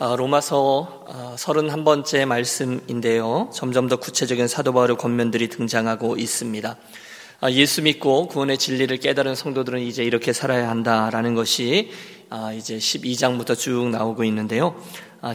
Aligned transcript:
아, 0.00 0.16
로마서 0.16 1.36
31번째 1.36 2.22
아, 2.22 2.26
말씀인데요. 2.26 3.48
점점 3.54 3.86
더 3.88 3.94
구체적인 3.94 4.48
사도 4.48 4.72
바울의 4.72 4.96
권면들이 4.96 5.48
등장하고 5.48 6.16
있습니다. 6.16 6.76
아, 7.40 7.50
예수 7.52 7.80
믿고 7.80 8.26
구원의 8.26 8.58
진리를 8.58 8.96
깨달은 8.96 9.36
성도들은 9.36 9.82
이제 9.82 10.02
이렇게 10.02 10.32
살아야 10.32 10.68
한다라는 10.68 11.36
것이 11.36 11.92
이제 12.56 12.76
12장부터 12.76 13.56
쭉 13.56 13.90
나오고 13.90 14.24
있는데요. 14.24 14.74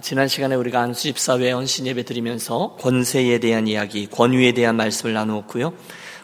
지난 0.01 0.27
시간에 0.27 0.55
우리가 0.55 0.81
안수 0.81 1.03
집사회 1.03 1.51
헌신 1.51 1.87
예배 1.87 2.03
드리면서 2.03 2.75
권세에 2.81 3.39
대한 3.39 3.65
이야기, 3.65 4.07
권위에 4.07 4.51
대한 4.51 4.75
말씀을 4.75 5.13
나누었고요. 5.13 5.73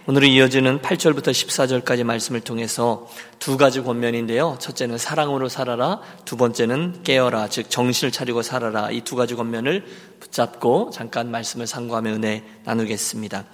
오늘은 0.08 0.28
이어지는 0.30 0.82
8절부터 0.82 1.32
14절까지 1.32 2.04
말씀을 2.04 2.42
통해서 2.42 3.08
두 3.40 3.58
가지 3.58 3.82
권면인데요. 3.82 4.58
첫째는 4.60 5.00
사랑으로 5.00 5.50
살아라. 5.50 6.00
두 6.26 6.38
번째는 6.38 7.02
깨어라. 7.04 7.48
즉, 7.48 7.72
정신을 7.72 8.12
차리고 8.12 8.44
살아라. 8.44 8.92
이 8.92 9.02
두 9.02 9.16
가지 9.16 9.34
권면을 9.34 9.84
붙잡고 10.20 10.92
잠깐 10.94 11.32
말씀을 11.32 11.66
상고하며 11.66 12.12
은혜 12.12 12.44
나누겠습니다. 12.66 13.46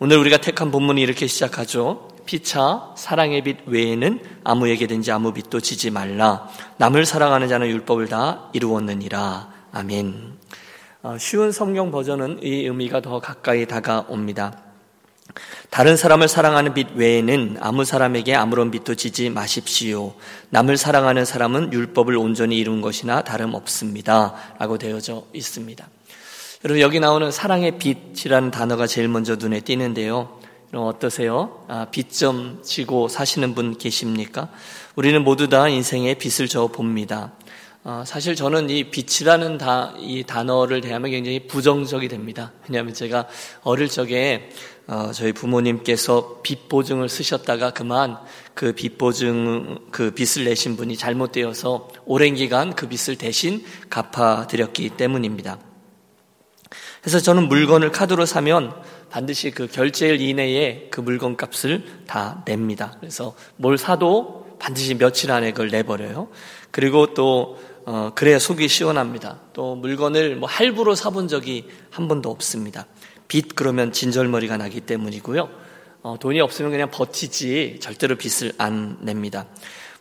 오늘 0.00 0.18
우리가 0.18 0.38
택한 0.38 0.72
본문이 0.72 1.00
이렇게 1.00 1.28
시작하죠. 1.28 2.08
피차 2.26 2.94
사랑의 2.96 3.44
빛 3.44 3.58
외에는 3.66 4.20
아무에게든지 4.42 5.12
아무 5.12 5.32
빛도 5.32 5.60
지지 5.60 5.90
말라. 5.90 6.48
남을 6.78 7.06
사랑하는 7.06 7.46
자는 7.46 7.68
율법을 7.68 8.08
다 8.08 8.50
이루었느니라. 8.52 9.48
아멘. 9.70 10.38
어, 11.04 11.16
쉬운 11.20 11.52
성경 11.52 11.92
버전은 11.92 12.40
이 12.42 12.64
의미가 12.64 13.00
더 13.00 13.20
가까이 13.20 13.66
다가옵니다. 13.66 14.73
다른 15.70 15.96
사람을 15.96 16.28
사랑하는 16.28 16.74
빛 16.74 16.88
외에는 16.94 17.56
아무 17.60 17.84
사람에게 17.84 18.34
아무런 18.34 18.70
빛도 18.70 18.94
지지 18.94 19.30
마십시오. 19.30 20.14
남을 20.50 20.76
사랑하는 20.76 21.24
사람은 21.24 21.72
율법을 21.72 22.16
온전히 22.16 22.58
이룬 22.58 22.80
것이나 22.80 23.22
다름없습니다. 23.22 24.34
라고 24.58 24.78
되어져 24.78 25.24
있습니다. 25.32 25.88
여러분, 26.64 26.80
여기 26.80 27.00
나오는 27.00 27.30
사랑의 27.30 27.78
빛이라는 27.78 28.50
단어가 28.50 28.86
제일 28.86 29.08
먼저 29.08 29.36
눈에 29.36 29.60
띄는데요. 29.60 30.38
여러분, 30.72 30.88
어떠세요? 30.88 31.64
아, 31.68 31.86
빛좀 31.90 32.62
지고 32.62 33.08
사시는 33.08 33.54
분 33.54 33.76
계십니까? 33.76 34.48
우리는 34.94 35.22
모두 35.22 35.48
다 35.48 35.68
인생의 35.68 36.14
빛을 36.14 36.48
져 36.48 36.68
봅니다. 36.68 37.32
어, 37.86 38.02
사실 38.06 38.34
저는 38.34 38.70
이 38.70 38.84
빛이라는 38.84 39.58
다, 39.58 39.92
이 39.98 40.24
단어를 40.24 40.80
대하면 40.80 41.10
굉장히 41.10 41.46
부정적이 41.46 42.08
됩니다. 42.08 42.50
왜냐하면 42.66 42.94
제가 42.94 43.28
어릴 43.62 43.90
적에 43.90 44.48
어, 44.48 44.73
저희 45.14 45.32
부모님께서 45.32 46.40
빚 46.42 46.68
보증을 46.68 47.08
쓰셨다가 47.08 47.70
그만 47.70 48.18
그 48.54 48.72
빚 48.72 48.98
보증 48.98 49.78
그 49.90 50.10
빚을 50.10 50.44
내신 50.44 50.76
분이 50.76 50.96
잘못되어서 50.96 51.88
오랜 52.04 52.34
기간 52.34 52.74
그 52.74 52.88
빚을 52.88 53.16
대신 53.16 53.64
갚아 53.88 54.46
드렸기 54.46 54.90
때문입니다. 54.90 55.58
그래서 57.00 57.20
저는 57.20 57.48
물건을 57.48 57.92
카드로 57.92 58.26
사면 58.26 58.74
반드시 59.10 59.50
그 59.50 59.66
결제일 59.66 60.20
이내에 60.20 60.88
그 60.90 61.00
물건 61.00 61.36
값을 61.36 61.84
다 62.06 62.42
냅니다. 62.46 62.96
그래서 62.98 63.34
뭘 63.56 63.78
사도 63.78 64.56
반드시 64.58 64.94
며칠 64.94 65.30
안에 65.30 65.52
그걸 65.52 65.68
내버려요. 65.68 66.28
그리고 66.70 67.14
또 67.14 67.58
어, 67.86 68.12
그래야 68.14 68.38
속이 68.38 68.66
시원합니다. 68.68 69.40
또 69.52 69.76
물건을 69.76 70.36
뭐 70.36 70.48
할부로 70.48 70.94
사본 70.94 71.28
적이 71.28 71.68
한 71.90 72.08
번도 72.08 72.30
없습니다. 72.30 72.86
빚 73.28 73.54
그러면 73.56 73.92
진절머리가 73.92 74.56
나기 74.56 74.80
때문이고요. 74.80 75.48
어, 76.02 76.16
돈이 76.20 76.40
없으면 76.40 76.70
그냥 76.70 76.90
버티지 76.90 77.78
절대로 77.80 78.16
빚을 78.16 78.52
안 78.58 78.98
냅니다. 79.00 79.46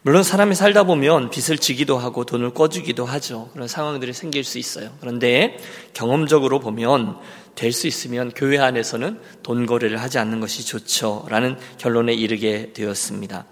물론 0.02 0.22
사람이 0.22 0.54
살다 0.54 0.84
보면 0.84 1.30
빚을 1.30 1.58
지기도 1.58 1.98
하고 1.98 2.26
돈을 2.26 2.50
꿔주기도 2.54 3.06
하죠. 3.06 3.50
그런 3.54 3.70
상황들이 3.70 4.12
생길 4.12 4.44
수 4.44 4.58
있어요. 4.60 4.90
그런데 5.00 5.58
경험적으로 5.94 6.60
보면 6.60 7.18
될 7.56 7.72
수 7.72 7.88
있으면 7.88 8.32
교회 8.36 8.60
안에서는 8.60 9.20
돈 9.44 9.66
거래를 9.66 10.02
하지 10.02 10.18
않는 10.20 10.42
것이 10.42 10.66
좋죠. 10.66 11.26
라는 11.30 11.56
결론에 11.78 12.14
이르게 12.14 12.74
되었습니다. 12.74 13.46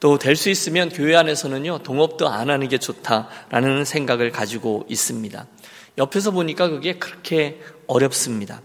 또 0.00 0.18
될 0.18 0.34
수 0.34 0.50
있으면 0.50 0.88
교회 0.88 1.14
안에서는요, 1.14 1.84
동업도 1.84 2.28
안 2.28 2.50
하는 2.50 2.66
게 2.68 2.78
좋다라는 2.78 3.84
생각을 3.84 4.32
가지고 4.32 4.84
있습니다. 4.88 5.46
옆에서 5.98 6.32
보니까 6.32 6.68
그게 6.68 6.94
그렇게 6.98 7.60
어렵습니다. 7.86 8.60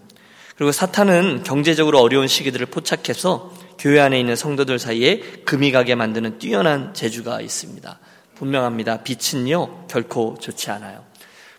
그리고 0.57 0.71
사탄은 0.71 1.43
경제적으로 1.43 1.99
어려운 1.99 2.27
시기들을 2.27 2.65
포착해서 2.65 3.53
교회 3.77 3.99
안에 3.99 4.19
있는 4.19 4.35
성도들 4.35 4.79
사이에 4.79 5.19
금이 5.45 5.71
가게 5.71 5.93
만드는 5.93 6.39
뛰어난 6.39 6.95
재주가 6.95 7.41
있습니다. 7.41 7.99
분명합니다. 8.35 9.03
빛은요, 9.03 9.87
결코 9.87 10.35
좋지 10.41 10.71
않아요. 10.71 11.03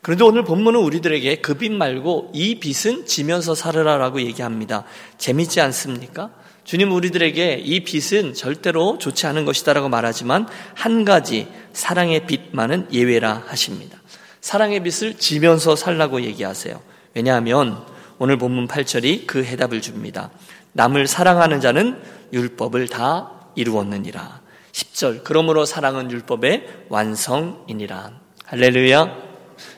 그런데 0.03 0.25
오늘 0.25 0.45
본문은 0.45 0.81
우리들에게 0.81 1.37
그 1.37 1.55
빛 1.55 1.71
말고 1.73 2.33
이 2.35 2.59
빛은 2.59 3.07
지면서 3.07 3.55
살으라라고 3.55 4.21
얘기합니다. 4.23 4.85
재밌지 5.17 5.61
않습니까? 5.61 6.31
주님 6.65 6.93
우리들에게 6.93 7.63
이 7.65 7.85
빛은 7.85 8.35
절대로 8.35 8.99
좋지 8.99 9.27
않은 9.29 9.45
것이다라고 9.45 9.89
말하지만 9.89 10.47
한 10.75 11.05
가지 11.05 11.47
사랑의 11.73 12.27
빛만은 12.27 12.89
예외라 12.93 13.45
하십니다. 13.47 13.99
사랑의 14.41 14.83
빛을 14.83 15.15
지면서 15.15 15.77
살라고 15.77 16.23
얘기하세요. 16.23 16.81
왜냐하면 17.15 17.85
오늘 18.19 18.37
본문 18.37 18.67
8절이 18.67 19.27
그 19.27 19.45
해답을 19.45 19.81
줍니다. 19.81 20.31
남을 20.73 21.07
사랑하는 21.07 21.61
자는 21.61 22.01
율법을 22.33 22.89
다 22.89 23.31
이루었느니라. 23.55 24.41
10절. 24.73 25.23
그러므로 25.25 25.65
사랑은 25.65 26.11
율법의 26.11 26.87
완성이니라. 26.89 28.13
할렐루야. 28.45 29.17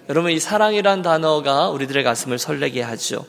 여러분, 0.08 0.30
이 0.30 0.40
사랑이란 0.40 1.02
단어가 1.02 1.68
우리들의 1.70 2.02
가슴을 2.02 2.38
설레게 2.38 2.82
하죠. 2.82 3.24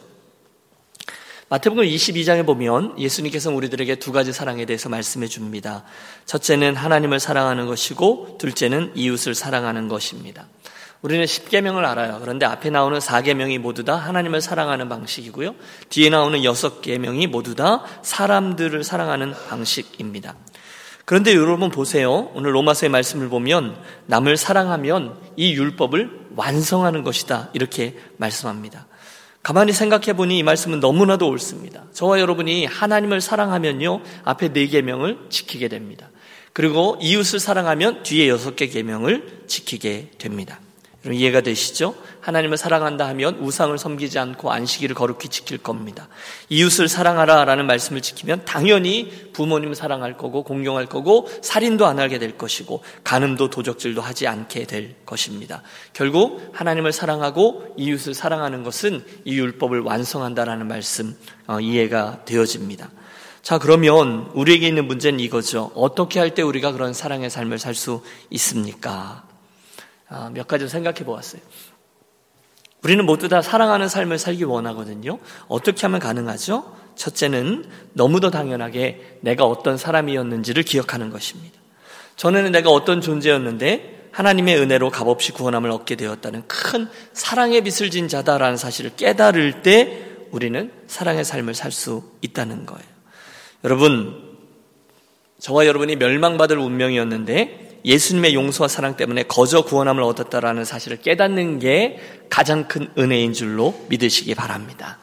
마태복음 1.50 1.84
22장에 1.84 2.46
보면 2.46 2.98
예수님께서 2.98 3.52
우리들에게 3.52 3.96
두 3.96 4.14
가지 4.14 4.32
사랑에 4.32 4.66
대해서 4.66 4.88
말씀해 4.88 5.28
줍니다. 5.28 5.84
첫째는 6.26 6.78
하나님을 6.78 7.20
사랑하는 7.20 7.68
것이고, 7.68 8.38
둘째는 8.40 8.94
이웃을 8.96 9.36
사랑하는 9.36 9.90
것입니다. 9.90 10.48
우리는 11.02 11.26
10계명을 11.26 11.84
알아요. 11.84 12.20
그런데 12.22 12.46
앞에 12.46 12.70
나오는 12.70 13.00
4계명이 13.00 13.58
모두 13.58 13.84
다 13.84 13.96
하나님을 13.96 14.40
사랑하는 14.40 14.88
방식이고요. 14.88 15.56
뒤에 15.90 16.10
나오는 16.10 16.40
6계명이 16.40 17.28
모두 17.28 17.56
다 17.56 17.84
사람들을 18.04 18.84
사랑하는 18.84 19.34
방식입니다. 19.50 20.36
그런데 21.06 21.34
여러분 21.34 21.72
보세요. 21.72 22.30
오늘 22.36 22.54
로마서의 22.54 22.90
말씀을 22.90 23.30
보면 23.30 23.76
남을 24.06 24.38
사랑하면 24.38 25.18
이 25.36 25.54
율법을 25.54 26.28
완성하는 26.36 27.04
것이다. 27.04 27.50
이렇게 27.54 27.98
말씀합니다. 28.18 28.88
가만히 29.42 29.74
생각해 29.74 30.14
보니 30.14 30.38
이 30.38 30.44
말씀은 30.44 30.80
너무나도 30.80 31.28
옳습니다. 31.28 31.86
저와 31.94 32.20
여러분이 32.20 32.66
하나님을 32.66 33.22
사랑하면요. 33.22 34.02
앞에 34.24 34.50
4계명을 34.50 35.32
지키게 35.32 35.68
됩니다. 35.68 36.12
그리고 36.54 36.98
이웃을 37.02 37.40
사랑하면 37.40 38.04
뒤에 38.04 38.28
6개 38.32 38.72
계명을 38.72 39.46
지키게 39.48 40.12
됩니다. 40.20 40.60
이해가 41.04 41.42
되시죠? 41.42 41.96
하나님을 42.20 42.58
사랑한다 42.58 43.08
하면 43.08 43.38
우상을 43.40 43.76
섬기지 43.78 44.20
않고 44.20 44.52
안식일을 44.52 44.94
거룩히 44.94 45.30
지킬 45.30 45.58
겁니다. 45.58 46.08
이웃을 46.50 46.88
사랑하라 46.88 47.46
라는 47.46 47.66
말씀을 47.66 48.02
지키면 48.02 48.46
당연히 48.46 49.10
부모님을 49.34 49.74
사랑할 49.74 50.16
거고 50.16 50.44
공경할 50.44 50.86
거고 50.86 51.28
살인도 51.42 51.88
안 51.88 52.00
하게 52.00 52.20
될 52.20 52.38
것이고 52.38 52.84
간음도 53.04 53.50
도적질도 53.50 54.00
하지 54.02 54.28
않게 54.28 54.66
될 54.66 54.96
것입니다. 55.06 55.64
결국 55.94 56.52
하나님을 56.54 56.92
사랑하고 56.92 57.74
이웃을 57.78 58.14
사랑하는 58.14 58.64
것은 58.64 59.04
이 59.26 59.40
율법을 59.40 59.80
완성한다라는 59.80 60.68
말씀 60.68 61.18
어, 61.48 61.60
이해가 61.60 62.26
되어집니다. 62.26 62.92
자, 63.42 63.58
그러면 63.58 64.30
우리에게 64.36 64.68
있는 64.68 64.86
문제는 64.86 65.20
이거죠. 65.20 65.72
어떻게 65.74 66.20
할 66.20 66.36
때 66.36 66.44
우리가 66.44 66.74
그런 66.74 66.94
사랑의 66.94 67.32
삶을 67.32 67.58
살 67.58 67.74
수 67.74 68.04
있습니까? 68.30 69.31
아, 70.12 70.30
몇 70.34 70.46
가지 70.46 70.68
생각해 70.68 71.06
보았어요. 71.06 71.42
우리는 72.84 73.06
모두 73.06 73.30
다 73.30 73.42
사랑하는 73.42 73.88
삶을 73.88 74.18
살기 74.18 74.44
원하거든요. 74.44 75.20
어떻게 75.48 75.82
하면 75.84 76.00
가능하죠? 76.00 76.76
첫째는 76.96 77.66
너무도 77.94 78.30
당연하게 78.30 79.20
내가 79.22 79.46
어떤 79.46 79.78
사람이었는지를 79.78 80.64
기억하는 80.64 81.10
것입니다. 81.12 81.58
전에는 82.18 82.52
내가 82.52 82.72
어떤 82.72 83.00
존재였는데 83.00 84.10
하나님의 84.12 84.58
은혜로 84.58 84.90
값없이 84.90 85.32
구원함을 85.32 85.72
얻게 85.72 85.96
되었다는 85.96 86.44
큰 86.48 86.90
사랑의 87.14 87.62
빛을 87.62 87.90
진 87.90 88.10
자다라는 88.10 88.58
사실을 88.58 88.92
깨달을 88.98 89.62
때 89.62 90.08
우리는 90.32 90.74
사랑의 90.88 91.24
삶을 91.24 91.54
살 91.54 91.72
수 91.72 92.04
있다는 92.22 92.66
거예요. 92.66 92.84
여러분, 93.64 94.38
저와 95.40 95.66
여러분이 95.66 95.96
멸망받을 95.96 96.58
운명이었는데 96.58 97.71
예수님의 97.86 98.34
용서와 98.36 98.68
사랑 98.68 98.96
때문에 98.96 99.24
거저 99.24 99.64
구원함을 99.64 100.04
얻었다라는 100.04 100.66
사실을 100.66 100.98
깨닫는 100.98 101.60
게 101.60 102.00
가장 102.30 102.68
큰 102.68 102.90
은혜인 102.98 103.34
줄로 103.34 103.74
믿으시기 103.90 104.36
바랍니다. 104.36 105.00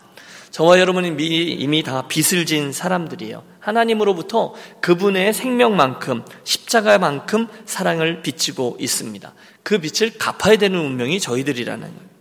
저와 0.51 0.81
여러분은 0.81 1.21
이미 1.21 1.83
다 1.83 2.09
빚을 2.09 2.47
진 2.47 2.73
사람들이에요. 2.73 3.43
하나님으로부터 3.61 4.55
그분의 4.81 5.35
생명만큼 5.35 6.25
십자가만큼 6.45 7.49
사랑을 7.65 8.23
비치고 8.23 8.79
있습니다. 8.81 9.35
그 9.63 9.79
빚을 9.79 10.19
갚아야 10.19 10.57
되는 10.57 10.79
운명이 10.79 11.21
저희들이라는 11.21 11.81
거예요. 11.81 12.18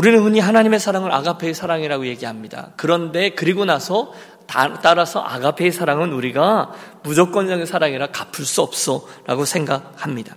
우리는 0.00 0.18
흔히 0.22 0.40
하나님의 0.40 0.80
사랑을 0.80 1.12
아가페의 1.12 1.52
사랑이라고 1.52 2.06
얘기합니다. 2.06 2.70
그런데 2.76 3.34
그리고 3.34 3.66
나서 3.66 4.14
따라서 4.46 5.20
아가페의 5.20 5.72
사랑은 5.72 6.14
우리가 6.14 6.72
무조건적인 7.02 7.66
사랑이라 7.66 8.06
갚을 8.06 8.46
수 8.46 8.62
없어 8.62 9.06
라고 9.26 9.44
생각합니다. 9.44 10.36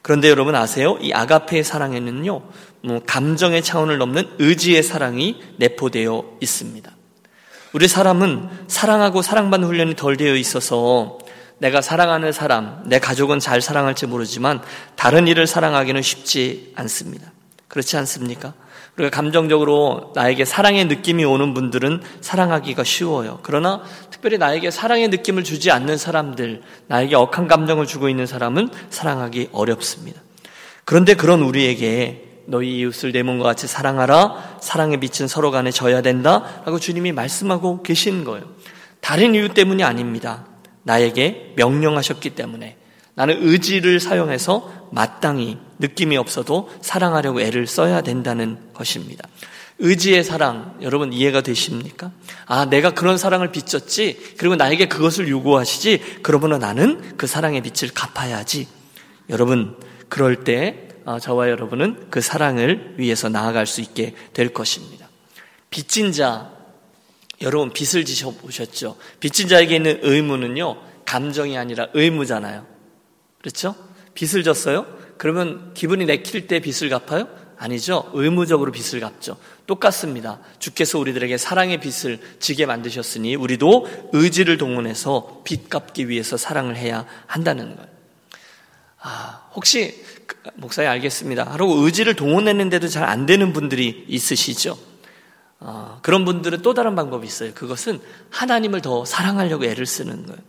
그런데 0.00 0.30
여러분 0.30 0.54
아세요? 0.54 0.96
이 1.02 1.12
아가페의 1.12 1.64
사랑에는요, 1.64 2.42
뭐 2.82 3.00
감정의 3.06 3.62
차원을 3.62 3.98
넘는 3.98 4.36
의지의 4.38 4.82
사랑이 4.82 5.38
내포되어 5.58 6.38
있습니다. 6.40 6.90
우리 7.74 7.88
사람은 7.88 8.48
사랑하고 8.68 9.20
사랑받는 9.20 9.68
훈련이 9.68 9.96
덜 9.96 10.16
되어 10.16 10.34
있어서 10.34 11.18
내가 11.58 11.82
사랑하는 11.82 12.32
사람, 12.32 12.82
내 12.86 12.98
가족은 13.00 13.38
잘 13.38 13.60
사랑할지 13.60 14.06
모르지만 14.06 14.62
다른 14.96 15.28
일을 15.28 15.46
사랑하기는 15.46 16.00
쉽지 16.00 16.72
않습니다. 16.76 17.32
그렇지 17.68 17.98
않습니까? 17.98 18.54
우리가 18.96 19.10
감정적으로 19.10 20.12
나에게 20.14 20.44
사랑의 20.44 20.84
느낌이 20.84 21.24
오는 21.24 21.52
분들은 21.52 22.00
사랑하기가 22.20 22.84
쉬워요. 22.84 23.40
그러나 23.42 23.82
특별히 24.10 24.38
나에게 24.38 24.70
사랑의 24.70 25.08
느낌을 25.08 25.42
주지 25.42 25.70
않는 25.70 25.96
사람들, 25.96 26.62
나에게 26.86 27.16
억한 27.16 27.48
감정을 27.48 27.86
주고 27.86 28.08
있는 28.08 28.26
사람은 28.26 28.68
사랑하기 28.90 29.48
어렵습니다. 29.52 30.22
그런데 30.84 31.14
그런 31.14 31.42
우리에게 31.42 32.22
너희 32.46 32.78
이웃을 32.78 33.12
내 33.12 33.22
몸과 33.22 33.44
같이 33.44 33.66
사랑하라. 33.66 34.58
사랑의 34.60 35.00
빛은 35.00 35.28
서로 35.28 35.50
간에 35.50 35.70
져야 35.70 36.02
된다. 36.02 36.62
라고 36.64 36.78
주님이 36.78 37.12
말씀하고 37.12 37.82
계신 37.82 38.24
거예요. 38.24 38.44
다른 39.00 39.34
이유 39.34 39.48
때문이 39.48 39.82
아닙니다. 39.82 40.46
나에게 40.82 41.54
명령하셨기 41.56 42.30
때문에 42.30 42.76
나는 43.14 43.38
의지를 43.40 44.00
사용해서 44.00 44.88
마땅히 44.92 45.58
느낌이 45.84 46.16
없어도 46.16 46.70
사랑하려고 46.80 47.40
애를 47.40 47.66
써야 47.66 48.00
된다는 48.00 48.58
것입니다. 48.72 49.28
의지의 49.78 50.22
사랑, 50.24 50.78
여러분 50.82 51.12
이해가 51.12 51.40
되십니까? 51.40 52.12
아, 52.46 52.64
내가 52.66 52.90
그런 52.94 53.18
사랑을 53.18 53.50
빚졌지, 53.50 54.34
그리고 54.38 54.56
나에게 54.56 54.86
그것을 54.86 55.28
요구하시지, 55.28 56.20
그러면 56.22 56.60
나는 56.60 57.16
그 57.16 57.26
사랑의 57.26 57.60
빚을 57.62 57.92
갚아야지. 57.92 58.68
여러분, 59.30 59.76
그럴 60.08 60.44
때 60.44 60.88
어, 61.04 61.18
저와 61.18 61.50
여러분은 61.50 62.06
그 62.10 62.20
사랑을 62.20 62.94
위해서 62.96 63.28
나아갈 63.28 63.66
수 63.66 63.80
있게 63.80 64.14
될 64.32 64.54
것입니다. 64.54 65.08
빚진 65.70 66.12
자, 66.12 66.50
여러분 67.42 67.72
빚을 67.72 68.04
지셔 68.04 68.30
보셨죠? 68.30 68.96
빚진 69.20 69.48
자에게 69.48 69.76
있는 69.76 69.98
의무는요, 70.02 70.80
감정이 71.04 71.58
아니라 71.58 71.88
의무잖아요. 71.92 72.64
그렇죠? 73.40 73.74
빚을 74.14 74.44
졌어요? 74.44 74.86
그러면 75.18 75.72
기분이 75.74 76.04
내킬 76.06 76.46
때 76.46 76.60
빚을 76.60 76.90
갚아요? 76.90 77.28
아니죠. 77.56 78.10
의무적으로 78.14 78.72
빚을 78.72 79.00
갚죠. 79.00 79.36
똑같습니다. 79.66 80.40
주께서 80.58 80.98
우리들에게 80.98 81.36
사랑의 81.38 81.80
빚을 81.80 82.18
지게 82.40 82.66
만드셨으니 82.66 83.36
우리도 83.36 84.10
의지를 84.12 84.58
동원해서 84.58 85.42
빚 85.44 85.70
갚기 85.70 86.08
위해서 86.08 86.36
사랑을 86.36 86.76
해야 86.76 87.06
한다는 87.26 87.76
거예요. 87.76 87.88
아, 89.00 89.48
혹시 89.54 90.02
그, 90.26 90.36
목사님 90.56 90.90
알겠습니다. 90.90 91.44
하고 91.44 91.74
의지를 91.84 92.14
동원했는데도 92.14 92.88
잘 92.88 93.04
안 93.04 93.26
되는 93.26 93.52
분들이 93.52 94.04
있으시죠? 94.08 94.76
어, 95.60 95.98
그런 96.02 96.24
분들은 96.24 96.62
또 96.62 96.74
다른 96.74 96.94
방법이 96.96 97.26
있어요. 97.26 97.52
그것은 97.54 98.00
하나님을 98.30 98.82
더 98.82 99.04
사랑하려고 99.04 99.64
애를 99.64 99.86
쓰는 99.86 100.26
거예요. 100.26 100.40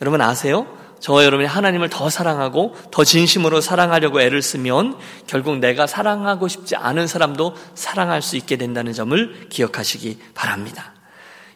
여러분 0.00 0.20
아세요? 0.20 0.66
저와 1.00 1.24
여러분이 1.24 1.46
하나님을 1.48 1.88
더 1.88 2.10
사랑하고 2.10 2.74
더 2.90 3.04
진심으로 3.04 3.60
사랑하려고 3.60 4.20
애를 4.20 4.42
쓰면 4.42 4.96
결국 5.26 5.58
내가 5.58 5.86
사랑하고 5.86 6.48
싶지 6.48 6.76
않은 6.76 7.06
사람도 7.06 7.54
사랑할 7.74 8.22
수 8.22 8.36
있게 8.36 8.56
된다는 8.56 8.92
점을 8.92 9.48
기억하시기 9.48 10.18
바랍니다. 10.34 10.92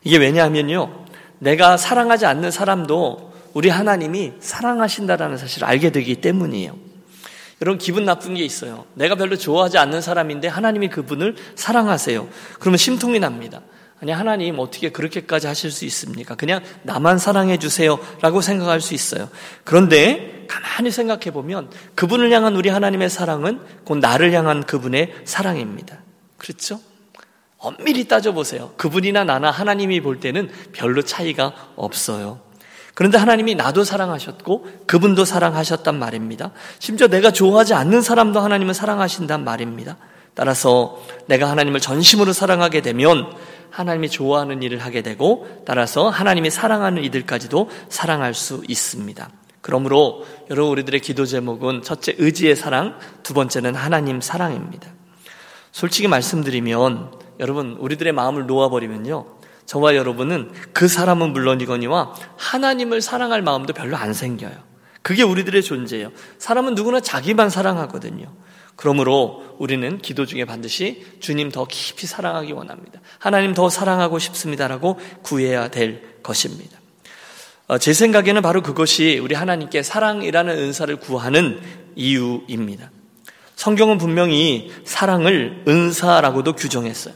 이게 0.04 0.16
왜냐하면요. 0.16 1.06
내가 1.38 1.76
사랑하지 1.76 2.26
않는 2.26 2.50
사람도 2.50 3.32
우리 3.52 3.68
하나님이 3.68 4.34
사랑하신다라는 4.40 5.36
사실을 5.36 5.66
알게 5.66 5.90
되기 5.90 6.16
때문이에요. 6.16 6.76
여러분 7.60 7.78
기분 7.78 8.04
나쁜 8.04 8.34
게 8.34 8.44
있어요. 8.44 8.86
내가 8.94 9.14
별로 9.14 9.36
좋아하지 9.36 9.78
않는 9.78 10.00
사람인데 10.00 10.48
하나님이 10.48 10.88
그분을 10.88 11.36
사랑하세요. 11.54 12.28
그러면 12.58 12.76
심통이 12.76 13.20
납니다. 13.20 13.60
아니 14.02 14.10
하나님 14.10 14.58
어떻게 14.58 14.88
그렇게까지 14.90 15.46
하실 15.46 15.70
수 15.70 15.84
있습니까? 15.84 16.34
그냥 16.34 16.60
나만 16.82 17.18
사랑해 17.18 17.56
주세요 17.56 18.00
라고 18.20 18.40
생각할 18.40 18.80
수 18.80 18.94
있어요. 18.94 19.28
그런데 19.62 20.44
가만히 20.48 20.90
생각해 20.90 21.30
보면 21.30 21.70
그분을 21.94 22.32
향한 22.32 22.56
우리 22.56 22.68
하나님의 22.68 23.08
사랑은 23.08 23.60
곧 23.84 23.98
나를 23.98 24.32
향한 24.32 24.64
그분의 24.64 25.14
사랑입니다. 25.24 25.98
그렇죠? 26.36 26.80
엄밀히 27.58 28.08
따져 28.08 28.32
보세요. 28.32 28.72
그분이나 28.76 29.22
나나 29.22 29.52
하나님이 29.52 30.00
볼 30.00 30.18
때는 30.18 30.50
별로 30.72 31.02
차이가 31.02 31.54
없어요. 31.76 32.40
그런데 32.94 33.18
하나님이 33.18 33.54
나도 33.54 33.84
사랑하셨고 33.84 34.66
그분도 34.88 35.24
사랑하셨단 35.24 35.96
말입니다. 35.96 36.50
심지어 36.80 37.06
내가 37.06 37.30
좋아하지 37.30 37.74
않는 37.74 38.02
사람도 38.02 38.40
하나님은 38.40 38.74
사랑하신단 38.74 39.44
말입니다. 39.44 39.96
따라서 40.34 40.98
내가 41.26 41.50
하나님을 41.50 41.80
전심으로 41.80 42.32
사랑하게 42.32 42.80
되면 42.80 43.32
하나님이 43.72 44.08
좋아하는 44.10 44.62
일을 44.62 44.78
하게 44.78 45.02
되고 45.02 45.48
따라서 45.66 46.08
하나님이 46.08 46.50
사랑하는 46.50 47.02
이들까지도 47.02 47.70
사랑할 47.88 48.34
수 48.34 48.62
있습니다. 48.68 49.28
그러므로 49.62 50.24
여러분 50.50 50.72
우리들의 50.72 51.00
기도 51.00 51.24
제목은 51.24 51.82
첫째 51.82 52.14
의지의 52.18 52.54
사랑, 52.54 52.98
두 53.22 53.32
번째는 53.32 53.74
하나님 53.74 54.20
사랑입니다. 54.20 54.88
솔직히 55.70 56.06
말씀드리면 56.08 57.12
여러분 57.40 57.76
우리들의 57.78 58.12
마음을 58.12 58.46
놓아버리면요. 58.46 59.26
저와 59.64 59.96
여러분은 59.96 60.52
그 60.72 60.88
사람은 60.88 61.32
물론이거니와 61.32 62.14
하나님을 62.36 63.00
사랑할 63.00 63.40
마음도 63.40 63.72
별로 63.72 63.96
안 63.96 64.12
생겨요. 64.12 64.52
그게 65.00 65.22
우리들의 65.22 65.62
존재예요. 65.62 66.10
사람은 66.38 66.74
누구나 66.74 67.00
자기만 67.00 67.48
사랑하거든요. 67.48 68.26
그러므로 68.76 69.56
우리는 69.58 69.98
기도 69.98 70.26
중에 70.26 70.44
반드시 70.44 71.06
주님 71.20 71.50
더 71.50 71.66
깊이 71.66 72.06
사랑하기 72.06 72.52
원합니다. 72.52 73.00
하나님 73.18 73.54
더 73.54 73.68
사랑하고 73.68 74.18
싶습니다라고 74.18 74.98
구해야 75.22 75.68
될 75.68 76.20
것입니다. 76.22 76.78
어, 77.68 77.78
제 77.78 77.92
생각에는 77.92 78.42
바로 78.42 78.62
그것이 78.62 79.18
우리 79.22 79.34
하나님께 79.34 79.82
사랑이라는 79.82 80.58
은사를 80.58 80.94
구하는 80.96 81.60
이유입니다. 81.94 82.90
성경은 83.54 83.98
분명히 83.98 84.72
사랑을 84.84 85.62
은사라고도 85.68 86.54
규정했어요. 86.54 87.14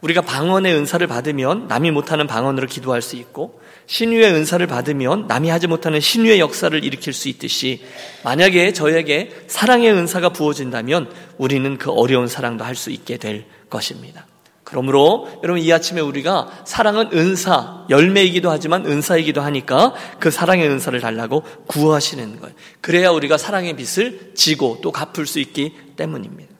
우리가 0.00 0.22
방언의 0.22 0.74
은사를 0.74 1.06
받으면 1.06 1.68
남이 1.68 1.90
못하는 1.90 2.26
방언으로 2.26 2.66
기도할 2.66 3.02
수 3.02 3.16
있고 3.16 3.60
신유의 3.86 4.32
은사를 4.32 4.66
받으면 4.66 5.26
남이 5.26 5.48
하지 5.48 5.66
못하는 5.66 6.00
신유의 6.00 6.40
역사를 6.40 6.84
일으킬 6.84 7.12
수 7.12 7.28
있듯이 7.28 7.82
만약에 8.24 8.72
저에게 8.72 9.30
사랑의 9.46 9.92
은사가 9.92 10.30
부어진다면 10.30 11.10
우리는 11.38 11.78
그 11.78 11.90
어려운 11.90 12.26
사랑도 12.28 12.64
할 12.64 12.76
수 12.76 12.90
있게 12.90 13.16
될 13.16 13.46
것입니다. 13.70 14.26
그러므로 14.64 15.28
여러분 15.44 15.62
이 15.62 15.72
아침에 15.72 16.00
우리가 16.00 16.62
사랑은 16.64 17.10
은사, 17.12 17.86
열매이기도 17.88 18.50
하지만 18.50 18.84
은사이기도 18.84 19.40
하니까 19.40 19.94
그 20.18 20.32
사랑의 20.32 20.68
은사를 20.68 21.00
달라고 21.00 21.44
구하시는 21.68 22.40
거예요. 22.40 22.54
그래야 22.80 23.10
우리가 23.10 23.38
사랑의 23.38 23.76
빚을 23.76 24.32
지고 24.34 24.80
또 24.82 24.90
갚을 24.90 25.26
수 25.26 25.38
있기 25.38 25.72
때문입니다. 25.96 26.55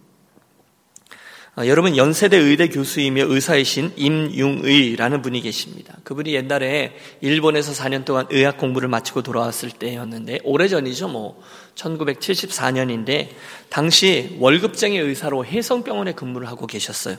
아, 1.58 1.66
여러분 1.66 1.96
연세대 1.96 2.36
의대 2.36 2.68
교수이며 2.68 3.24
의사이신 3.28 3.94
임융의라는 3.96 5.22
분이 5.22 5.40
계십니다. 5.40 5.96
그분이 6.04 6.34
옛날에 6.34 6.94
일본에서 7.22 7.72
4년 7.72 8.04
동안 8.04 8.26
의학 8.28 8.58
공부를 8.58 8.90
마치고 8.90 9.22
돌아왔을 9.22 9.70
때였는데 9.70 10.40
오래전이죠. 10.44 11.08
뭐 11.08 11.40
1974년인데 11.74 13.28
당시 13.70 14.36
월급쟁이 14.38 14.98
의사로 14.98 15.46
해성병원에 15.46 16.12
근무를 16.12 16.46
하고 16.46 16.66
계셨어요. 16.66 17.16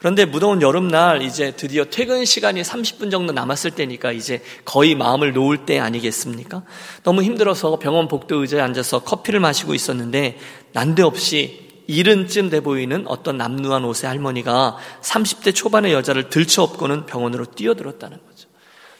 그런데 0.00 0.24
무더운 0.24 0.62
여름날 0.62 1.22
이제 1.22 1.52
드디어 1.52 1.84
퇴근 1.84 2.24
시간이 2.24 2.62
30분 2.62 3.12
정도 3.12 3.32
남았을 3.32 3.70
때니까 3.70 4.10
이제 4.10 4.42
거의 4.64 4.96
마음을 4.96 5.32
놓을 5.32 5.66
때 5.66 5.78
아니겠습니까? 5.78 6.64
너무 7.04 7.22
힘들어서 7.22 7.78
병원 7.78 8.08
복도 8.08 8.40
의자에 8.40 8.62
앉아서 8.62 9.04
커피를 9.04 9.38
마시고 9.38 9.74
있었는데 9.74 10.38
난데없이 10.72 11.69
이른쯤 11.90 12.50
돼 12.50 12.60
보이는 12.60 13.04
어떤 13.08 13.36
남루한 13.36 13.84
옷의 13.84 14.08
할머니가 14.08 14.76
30대 15.02 15.52
초반의 15.52 15.92
여자를 15.92 16.28
들쳐업고는 16.28 17.06
병원으로 17.06 17.46
뛰어들었다는 17.46 18.18
거죠. 18.24 18.48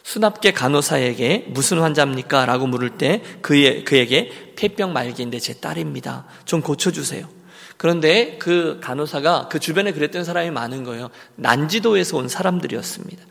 수납계 0.02 0.52
간호사에게 0.52 1.46
무슨 1.50 1.78
환자입니까? 1.78 2.46
라고 2.46 2.66
물을 2.66 2.90
때 2.98 3.22
그의, 3.42 3.84
그에게 3.84 4.54
폐병 4.56 4.92
말기인데 4.92 5.38
제 5.38 5.54
딸입니다. 5.54 6.26
좀 6.44 6.62
고쳐주세요. 6.62 7.28
그런데 7.76 8.36
그 8.38 8.80
간호사가 8.82 9.48
그 9.48 9.60
주변에 9.60 9.92
그랬던 9.92 10.24
사람이 10.24 10.50
많은 10.50 10.82
거예요. 10.82 11.10
난지도에서 11.36 12.16
온 12.16 12.28
사람들이었습니다. 12.28 13.24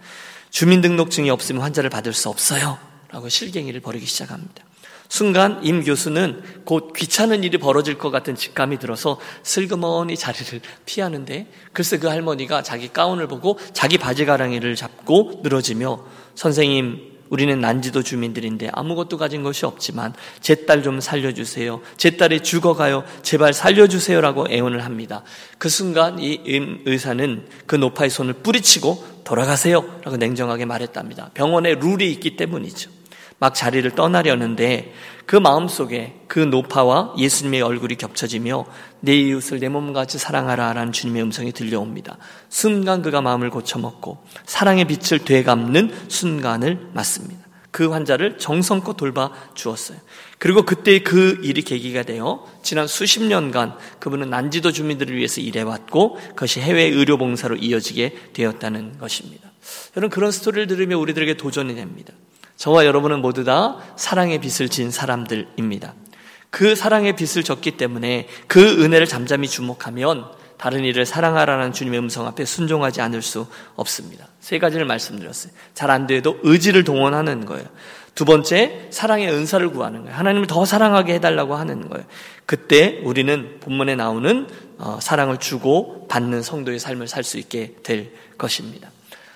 주민등록증이 0.51 1.29
없으면 1.29 1.61
환자를 1.61 1.89
받을 1.89 2.13
수 2.13 2.29
없어요. 2.29 2.79
라고 3.09 3.27
실갱이를 3.27 3.81
벌이기 3.81 4.05
시작합니다. 4.05 4.63
순간 5.09 5.59
임 5.63 5.83
교수는 5.83 6.43
곧 6.65 6.93
귀찮은 6.95 7.43
일이 7.43 7.57
벌어질 7.57 7.97
것 7.97 8.11
같은 8.11 8.35
직감이 8.35 8.77
들어서 8.77 9.19
슬그머니 9.43 10.15
자리를 10.15 10.61
피하는데 10.85 11.47
글쎄 11.73 11.97
그 11.97 12.07
할머니가 12.07 12.61
자기 12.61 12.93
가운을 12.93 13.27
보고 13.27 13.59
자기 13.73 13.97
바지 13.97 14.25
가랑이를 14.25 14.75
잡고 14.75 15.41
늘어지며 15.43 16.05
선생님 16.35 17.09
우리는 17.29 17.59
난지도 17.59 18.03
주민들인데 18.03 18.69
아무것도 18.73 19.17
가진 19.17 19.43
것이 19.43 19.65
없지만 19.65 20.13
제 20.41 20.65
딸 20.65 20.83
좀 20.83 20.99
살려주세요. 20.99 21.81
제 21.97 22.11
딸이 22.11 22.41
죽어가요. 22.41 23.03
제발 23.21 23.53
살려주세요라고 23.53 24.47
애원을 24.49 24.85
합니다. 24.85 25.23
그 25.57 25.69
순간 25.69 26.19
이 26.19 26.39
의사는 26.85 27.47
그 27.65 27.75
노파의 27.75 28.09
손을 28.09 28.33
뿌리치고 28.33 29.21
돌아가세요. 29.23 29.99
라고 30.03 30.17
냉정하게 30.17 30.65
말했답니다. 30.65 31.31
병원에 31.33 31.75
룰이 31.75 32.11
있기 32.13 32.35
때문이죠. 32.35 32.98
막 33.39 33.55
자리를 33.55 33.89
떠나려는데 33.91 34.93
그 35.25 35.35
마음속에 35.35 36.21
그 36.27 36.39
노파와 36.39 37.13
예수님의 37.17 37.61
얼굴이 37.61 37.95
겹쳐지며 37.95 38.65
내 38.99 39.15
이웃을 39.15 39.59
내 39.59 39.69
몸같이 39.69 40.17
사랑하라 40.17 40.73
라는 40.73 40.91
주님의 40.91 41.23
음성이 41.23 41.51
들려옵니다. 41.51 42.17
순간 42.49 43.01
그가 43.01 43.21
마음을 43.21 43.49
고쳐먹고 43.49 44.23
사랑의 44.45 44.85
빛을 44.85 45.23
되감는 45.25 45.93
순간을 46.09 46.89
맞습니다. 46.93 47.47
그 47.71 47.89
환자를 47.89 48.39
정성껏 48.39 48.97
돌봐 48.97 49.31
주었어요. 49.53 49.99
그리고 50.39 50.63
그때 50.63 50.99
그 50.99 51.39
일이 51.43 51.61
계기가 51.61 52.03
되어 52.03 52.45
지난 52.63 52.87
수십 52.87 53.21
년간 53.21 53.77
그분은 53.99 54.29
난지도 54.29 54.71
주민들을 54.71 55.15
위해서 55.15 55.39
일해왔고 55.41 56.15
그것이 56.29 56.59
해외 56.61 56.83
의료 56.85 57.17
봉사로 57.17 57.57
이어지게 57.57 58.31
되었다는 58.33 58.97
것입니다. 58.97 59.51
여러분 59.95 60.09
그런 60.09 60.31
스토리를 60.31 60.67
들으며 60.67 60.97
우리들에게 60.97 61.37
도전이 61.37 61.75
됩니다. 61.75 62.13
저와 62.59 62.85
여러분은 62.85 63.21
모두 63.21 63.45
다 63.45 63.77
사랑의 63.95 64.39
빛을 64.39 64.67
진 64.67 64.91
사람들입니다. 64.91 65.93
그 66.49 66.75
사랑의 66.75 67.15
빛을 67.15 67.43
졌기 67.45 67.77
때문에 67.77 68.27
그 68.47 68.83
은혜를 68.83 69.07
잠잠히 69.07 69.47
주목하면 69.47 70.25
다른 70.57 70.83
일을 70.83 71.05
사랑하라는 71.05 71.71
주님의 71.71 71.99
음성 71.99 72.27
앞에 72.27 72.43
순종하지 72.43 72.99
않을 72.99 73.21
수 73.21 73.47
없습니다. 73.77 74.27
세 74.41 74.59
가지를 74.59 74.85
말씀드렸어요. 74.85 75.53
잘 75.73 75.89
안 75.89 76.05
돼도 76.05 76.39
의지를 76.43 76.83
동원하는 76.83 77.45
거예요. 77.45 77.65
두 78.13 78.25
번째, 78.25 78.87
사랑의 78.89 79.31
은사를 79.31 79.69
구하는 79.69 80.01
거예요. 80.01 80.17
하나님을 80.17 80.47
더 80.47 80.65
사랑하게 80.65 81.13
해달라고 81.13 81.55
하는 81.55 81.87
거예요. 81.87 82.05
그때 82.45 82.99
우리는 83.05 83.61
본문에 83.61 83.95
나오는 83.95 84.47
어, 84.77 84.99
사랑을 85.01 85.37
주고 85.37 86.09
받는 86.09 86.41
성도의 86.41 86.79
삶을 86.79 87.07
살 87.07 87.23
수 87.23 87.37
있게 87.37 87.75
될 87.83 88.11
것입니다. 88.37 88.91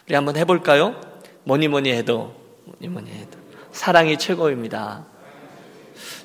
우리 0.08 0.16
한번 0.16 0.36
해볼까요? 0.36 1.00
뭐니 1.46 1.70
뭐니 1.70 1.90
해도 1.94 2.43
뭐니 2.84 2.88
뭐니 2.88 3.12
해도 3.12 3.38
사랑이 3.72 4.18
최고입니다. 4.18 5.06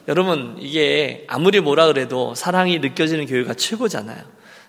여러분 0.08 0.56
이게 0.58 1.24
아무리 1.28 1.60
뭐라 1.60 1.86
그래도 1.86 2.34
사랑이 2.34 2.78
느껴지는 2.78 3.26
교회가 3.26 3.54
최고잖아요. 3.54 4.18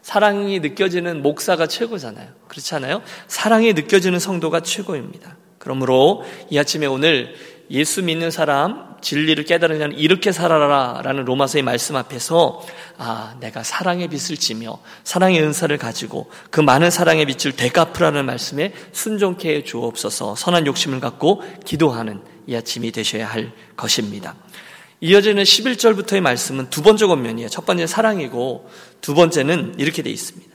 사랑이 0.02 0.60
느껴지는 0.60 1.22
목사가 1.22 1.68
최고잖아요. 1.68 2.30
그렇지 2.48 2.76
않아요? 2.76 3.02
사랑이 3.28 3.74
느껴지는 3.74 4.20
성도가 4.20 4.62
최고입니다. 4.62 5.38
그러므로 5.58 6.24
이 6.50 6.58
아침에 6.58 6.86
오늘 6.86 7.36
예수 7.70 8.04
믿는 8.04 8.32
사람 8.32 8.89
진리를 9.02 9.44
깨달으려면 9.46 9.98
이렇게 9.98 10.32
살아라 10.32 11.02
라는 11.04 11.26
로마서의 11.26 11.64
말씀 11.64 11.96
앞에서 11.96 12.62
아 12.98 13.36
내가 13.40 13.64
사랑의 13.64 14.08
빛을 14.08 14.38
지며 14.38 14.80
사랑의 15.04 15.42
은사를 15.42 15.76
가지고 15.78 16.30
그 16.50 16.62
많은 16.62 16.92
사랑의 16.92 17.26
빛을 17.26 17.56
되갚으라는 17.56 18.26
말씀에 18.26 18.74
순종케 18.92 19.56
해 19.56 19.64
주옵소서 19.64 20.36
선한 20.36 20.68
욕심을 20.68 21.00
갖고 21.00 21.44
기도하는 21.66 22.22
이 22.48 22.56
아침이 22.56 22.92
되셔야 22.92 23.28
할 23.28 23.52
것입니다. 23.76 24.36
이어지는 25.02 25.44
11절부터의 25.44 26.20
말씀은 26.20 26.70
두 26.70 26.82
번째 26.82 27.06
권면이에요. 27.06 27.50
첫 27.50 27.66
번째는 27.66 27.88
사랑이고 27.88 28.70
두 29.02 29.14
번째는 29.14 29.76
이렇게 29.78 30.02
돼 30.02 30.10
있습니다. 30.10 30.50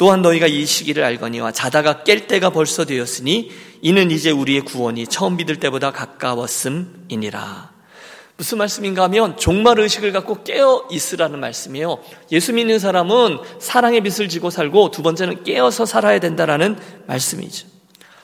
또한 0.00 0.22
너희가 0.22 0.46
이 0.46 0.64
시기를 0.64 1.04
알거니와 1.04 1.52
자다가 1.52 2.04
깰 2.04 2.26
때가 2.26 2.50
벌써 2.50 2.86
되었으니 2.86 3.50
이는 3.82 4.10
이제 4.10 4.30
우리의 4.30 4.62
구원이 4.62 5.06
처음 5.08 5.36
믿을 5.36 5.56
때보다 5.56 5.90
가까웠음이니라. 5.90 7.69
무슨 8.40 8.56
말씀인가 8.56 9.02
하면 9.02 9.36
종말 9.36 9.78
의식을 9.78 10.12
갖고 10.12 10.42
깨어 10.44 10.88
있으라는 10.90 11.40
말씀이에요. 11.40 12.02
예수 12.32 12.54
믿는 12.54 12.78
사람은 12.78 13.38
사랑의 13.58 14.00
빛을 14.00 14.30
지고 14.30 14.48
살고 14.48 14.92
두 14.92 15.02
번째는 15.02 15.44
깨어서 15.44 15.84
살아야 15.84 16.20
된다라는 16.20 16.78
말씀이죠. 17.06 17.68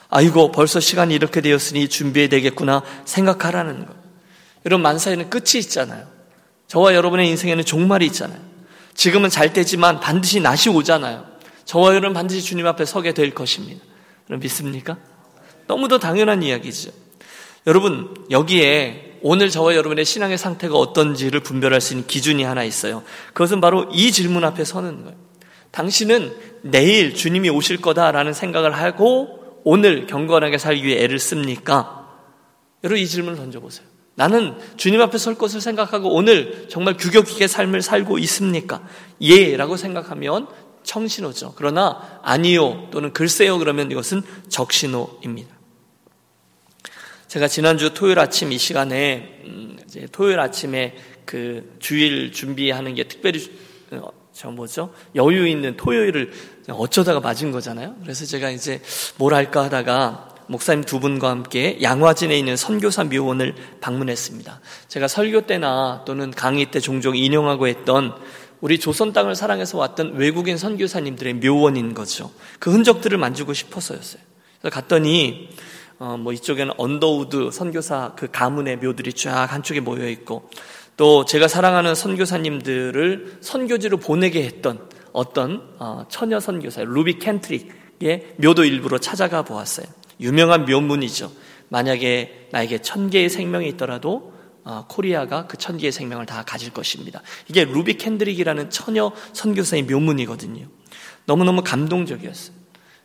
아이고 0.09 0.51
벌써 0.51 0.79
시간이 0.79 1.13
이렇게 1.13 1.39
되었으니 1.41 1.87
준비해야 1.87 2.29
되겠구나 2.29 2.81
생각하라는 3.05 3.85
것. 3.85 3.95
여러분 4.65 4.81
만사에는 4.81 5.29
끝이 5.29 5.59
있잖아요. 5.59 6.07
저와 6.65 6.95
여러분의 6.95 7.29
인생에는 7.29 7.63
종말이 7.63 8.07
있잖아요. 8.07 8.39
지금은 8.95 9.29
잘 9.29 9.53
때지만 9.53 9.99
반드시 9.99 10.39
낮이 10.39 10.69
오잖아요. 10.69 11.27
저와 11.65 11.89
여러분 11.89 12.15
반드시 12.15 12.41
주님 12.41 12.65
앞에 12.65 12.85
서게 12.85 13.13
될 13.13 13.35
것입니다. 13.35 13.85
여러분 14.31 14.41
믿습니까? 14.41 14.97
너무도 15.67 15.99
당연한 15.99 16.41
이야기죠. 16.41 16.89
여러분 17.67 18.25
여기에 18.31 19.06
오늘 19.21 19.49
저와 19.49 19.75
여러분의 19.75 20.05
신앙의 20.05 20.37
상태가 20.37 20.75
어떤지를 20.75 21.39
분별할 21.41 21.81
수 21.81 21.93
있는 21.93 22.07
기준이 22.07 22.43
하나 22.43 22.63
있어요. 22.63 23.03
그것은 23.33 23.61
바로 23.61 23.89
이 23.91 24.11
질문 24.11 24.43
앞에 24.43 24.63
서는 24.63 25.03
거예요. 25.03 25.17
당신은 25.71 26.35
내일 26.61 27.13
주님이 27.13 27.49
오실 27.49 27.81
거다라는 27.81 28.33
생각을 28.33 28.71
하고 28.71 29.61
오늘 29.63 30.07
경건하게 30.07 30.57
살기 30.57 30.85
위해 30.85 31.03
애를 31.03 31.19
씁니까? 31.19 32.07
여러분 32.83 33.01
이 33.01 33.07
질문을 33.07 33.37
던져보세요. 33.37 33.85
나는 34.15 34.55
주님 34.77 34.99
앞에 35.01 35.17
설 35.17 35.35
것을 35.35 35.61
생각하고 35.61 36.13
오늘 36.13 36.67
정말 36.69 36.97
규격 36.97 37.29
있게 37.29 37.47
삶을 37.47 37.81
살고 37.81 38.17
있습니까? 38.19 38.81
예, 39.21 39.55
라고 39.57 39.77
생각하면 39.77 40.47
청신호죠. 40.83 41.53
그러나 41.55 42.19
아니요 42.23 42.87
또는 42.91 43.13
글쎄요 43.13 43.59
그러면 43.59 43.91
이것은 43.91 44.23
적신호입니다. 44.49 45.56
제가 47.27 47.49
지난주 47.49 47.93
토요일 47.93 48.19
아침 48.19 48.53
이 48.53 48.57
시간에 48.57 49.41
음, 49.45 49.77
토요일 50.13 50.39
아침에 50.39 50.95
그 51.25 51.75
주일 51.79 52.31
준비하는 52.31 52.95
게 52.95 53.03
특별히 53.03 53.51
어, 53.91 54.09
저 54.31 54.49
뭐죠 54.49 54.93
여유 55.15 55.45
있는 55.45 55.75
토요일을 55.75 56.31
어쩌다가 56.69 57.19
맞은 57.19 57.51
거잖아요. 57.51 57.95
그래서 58.01 58.25
제가 58.25 58.49
이제 58.49 58.81
뭘 59.17 59.33
할까 59.33 59.65
하다가 59.65 60.35
목사님 60.47 60.85
두 60.85 61.01
분과 61.01 61.29
함께 61.29 61.79
양화진에 61.81 62.37
있는 62.37 62.55
선교사 62.55 63.03
묘원을 63.03 63.55
방문했습니다. 63.81 64.61
제가 64.87 65.09
설교 65.09 65.41
때나 65.41 66.03
또는 66.05 66.31
강의 66.31 66.71
때 66.71 66.79
종종 66.79 67.17
인용하고 67.17 67.67
했던 67.67 68.13
우리 68.61 68.79
조선 68.79 69.11
땅을 69.11 69.35
사랑해서 69.35 69.77
왔던 69.77 70.15
외국인 70.15 70.57
선교사님들의 70.57 71.33
묘원인 71.35 71.93
거죠. 71.93 72.31
그 72.59 72.71
흔적들을 72.71 73.17
만지고 73.17 73.53
싶어서였어요. 73.53 74.21
그래서 74.61 74.73
갔더니 74.73 75.49
어, 75.99 76.17
뭐 76.17 76.31
이쪽에는 76.33 76.73
언더우드 76.77 77.51
선교사 77.51 78.13
그 78.15 78.27
가문의 78.31 78.77
묘들이 78.77 79.13
쫙 79.13 79.51
한쪽에 79.51 79.79
모여 79.79 80.07
있고 80.09 80.49
또 80.95 81.25
제가 81.25 81.47
사랑하는 81.47 81.95
선교사님들을 81.95 83.37
선교지로 83.41 83.97
보내게 83.97 84.43
했던 84.43 84.87
어떤 85.11 85.73
어, 85.79 86.05
처녀 86.09 86.39
선교사 86.39 86.83
루비 86.83 87.19
켄드릭의 87.19 88.35
묘도 88.37 88.63
일부러 88.65 88.97
찾아가 88.97 89.41
보았어요. 89.41 89.87
유명한 90.19 90.65
묘문이죠. 90.65 91.31
만약에 91.69 92.49
나에게 92.51 92.79
천 92.81 93.09
개의 93.09 93.29
생명이 93.29 93.67
있더라도 93.69 94.33
어, 94.63 94.85
코리아가 94.87 95.47
그 95.47 95.57
천 95.57 95.77
개의 95.77 95.91
생명을 95.91 96.25
다 96.25 96.43
가질 96.43 96.71
것입니다. 96.71 97.21
이게 97.47 97.63
루비 97.63 97.95
켄드릭이라는 97.97 98.69
처녀 98.69 99.11
선교사의 99.33 99.83
묘문이거든요. 99.83 100.67
너무너무 101.25 101.61
감동적이었어요. 101.63 102.56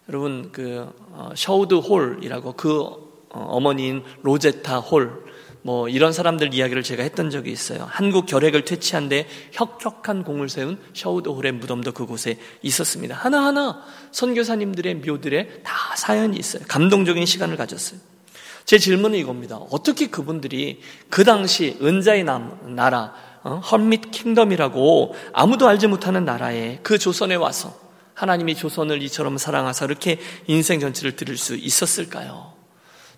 여러분 0.09 0.51
그 0.53 0.89
어, 1.11 1.31
셔우드 1.35 1.75
홀이라고 1.75 2.53
그 2.55 2.81
어, 2.81 3.41
어머니인 3.49 4.03
로제타 4.23 4.79
홀, 4.79 5.25
뭐 5.63 5.89
이런 5.89 6.13
사람들 6.13 6.53
이야기를 6.55 6.83
제가 6.83 7.03
했던 7.03 7.31
적이 7.31 7.53
있어요. 7.53 7.87
한국 7.89 8.27
결핵을 8.27 8.65
퇴치한 8.65 9.09
데 9.09 9.29
혁혁한 9.53 10.25
공을 10.25 10.49
세운 10.49 10.79
셔우드 10.93 11.29
홀의 11.29 11.53
무덤도 11.53 11.93
그곳에 11.93 12.39
있었습니다. 12.63 13.15
하나하나 13.15 13.85
선교사님들의 14.11 14.97
묘들에 14.97 15.63
다 15.63 15.97
사연이 15.97 16.37
있어요. 16.37 16.65
감동적인 16.67 17.25
시간을 17.25 17.57
가졌어요. 17.57 18.01
제 18.65 18.79
질문은 18.79 19.19
이겁니다. 19.19 19.57
어떻게 19.57 20.09
그분들이 20.09 20.81
그 21.09 21.25
당시 21.25 21.77
은자의 21.81 22.25
남, 22.25 22.75
나라, 22.75 23.15
어? 23.45 23.57
헐밋 23.57 24.11
킹덤이라고 24.11 25.15
아무도 25.33 25.67
알지 25.69 25.89
못하는 25.89 26.25
나라에 26.25 26.79
그 26.83 26.99
조선에 26.99 27.35
와서 27.35 27.82
하나님이 28.15 28.55
조선을 28.55 29.03
이처럼 29.03 29.39
사랑하사 29.39 29.87
이렇게 29.87 30.19
인생 30.47 30.81
전체를 30.81 31.17
들을 31.17 31.37
수 31.37 31.57
있었을까요? 31.57 32.53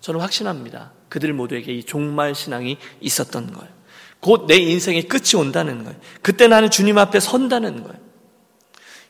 저는 0.01 0.21
확신합니다. 0.21 0.93
그들 1.09 1.33
모두에게 1.33 1.73
이 1.73 1.83
종말 1.83 2.35
신앙이 2.35 2.77
있었던 3.01 3.53
거예요. 3.53 3.73
곧 4.19 4.47
내 4.47 4.55
인생의 4.55 5.03
끝이 5.07 5.35
온다는 5.35 5.83
거예요. 5.83 5.99
그때 6.21 6.47
나는 6.47 6.69
주님 6.69 6.97
앞에 6.97 7.19
선다는 7.19 7.83
거예요. 7.83 7.99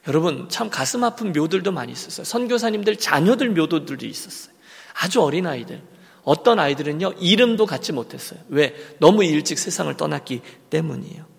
여러분 0.07 0.47
참 0.49 0.69
가슴 0.69 1.03
아픈 1.03 1.31
묘들도 1.31 1.71
많이 1.71 1.91
있었어요. 1.91 2.25
선교사님들 2.25 2.97
자녀들 2.97 3.49
묘도들도 3.49 4.05
있었어요. 4.05 4.53
아주 4.93 5.21
어린 5.21 5.47
아이들. 5.47 5.81
어떤 6.23 6.59
아이들은요 6.59 7.13
이름도 7.19 7.65
갖지 7.65 7.91
못했어요. 7.91 8.39
왜? 8.49 8.75
너무 8.99 9.23
일찍 9.23 9.59
세상을 9.59 9.95
떠났기 9.97 10.41
때문이에요. 10.69 11.34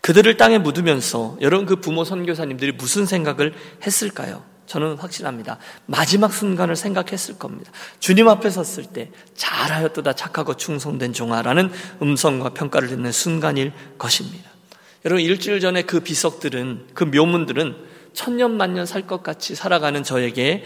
그들을 0.00 0.36
땅에 0.36 0.58
묻으면서 0.58 1.36
여러분 1.40 1.66
그 1.66 1.76
부모 1.76 2.04
선교사님들이 2.04 2.72
무슨 2.72 3.06
생각을 3.06 3.54
했을까요? 3.84 4.42
저는 4.66 4.96
확신합니다. 4.98 5.58
마지막 5.86 6.32
순간을 6.32 6.76
생각했을 6.76 7.38
겁니다. 7.38 7.72
주님 7.98 8.28
앞에 8.28 8.50
섰을 8.50 8.84
때 8.92 9.10
잘하였도다 9.34 10.12
착하고 10.12 10.56
충성된 10.56 11.12
종아라는 11.12 11.72
음성과 12.02 12.50
평가를 12.50 12.88
듣는 12.88 13.10
순간일 13.10 13.72
것입니다. 13.98 14.48
여러분 15.04 15.24
일주일 15.24 15.60
전에 15.60 15.82
그 15.82 16.00
비석들은 16.00 16.88
그 16.94 17.04
묘문들은 17.04 17.90
천년 18.12 18.56
만년 18.56 18.86
살 18.86 19.06
것 19.06 19.22
같이 19.22 19.54
살아가는 19.54 20.02
저에게 20.02 20.64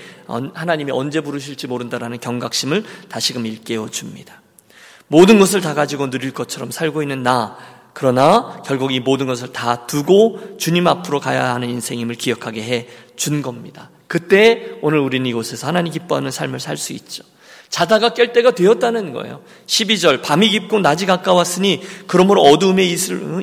하나님이 0.55 0.93
언제 0.93 1.21
부르실지 1.21 1.67
모른다라는 1.67 2.21
경각심을 2.21 2.85
다시금 3.09 3.47
일깨워 3.47 3.89
줍니다. 3.89 4.43
모든 5.09 5.39
것을 5.39 5.61
다 5.61 5.75
가지고 5.75 6.11
누릴 6.11 6.33
것처럼 6.33 6.71
살고 6.71 7.03
있는 7.03 7.23
나 7.23 7.57
그러나 7.95 8.61
결국 8.67 8.93
이 8.93 9.01
모든 9.01 9.27
것을 9.27 9.53
다 9.53 9.87
두고 9.87 10.59
주님 10.59 10.87
앞으로 10.87 11.21
가야 11.21 11.55
하는 11.55 11.71
인생임을 11.71 12.17
기억하게 12.17 12.63
해 12.63 12.89
준 13.17 13.43
겁니다. 13.43 13.91
그때 14.09 14.77
오늘 14.83 14.99
우리는 14.99 15.25
이곳에서 15.27 15.67
하나님 15.67 15.93
기뻐하는 15.93 16.31
삶을 16.31 16.61
살 16.61 16.77
수 16.77 16.93
있죠. 16.93 17.23
자다가 17.69 18.11
깰 18.11 18.33
때가 18.33 18.53
되었다는 18.53 19.13
거예요. 19.13 19.43
12절 19.67 20.23
밤이 20.23 20.49
깊고 20.51 20.79
낮이 20.81 21.07
가까웠으니 21.07 21.83
그러므로 22.07 22.43
어두움의 22.43 22.97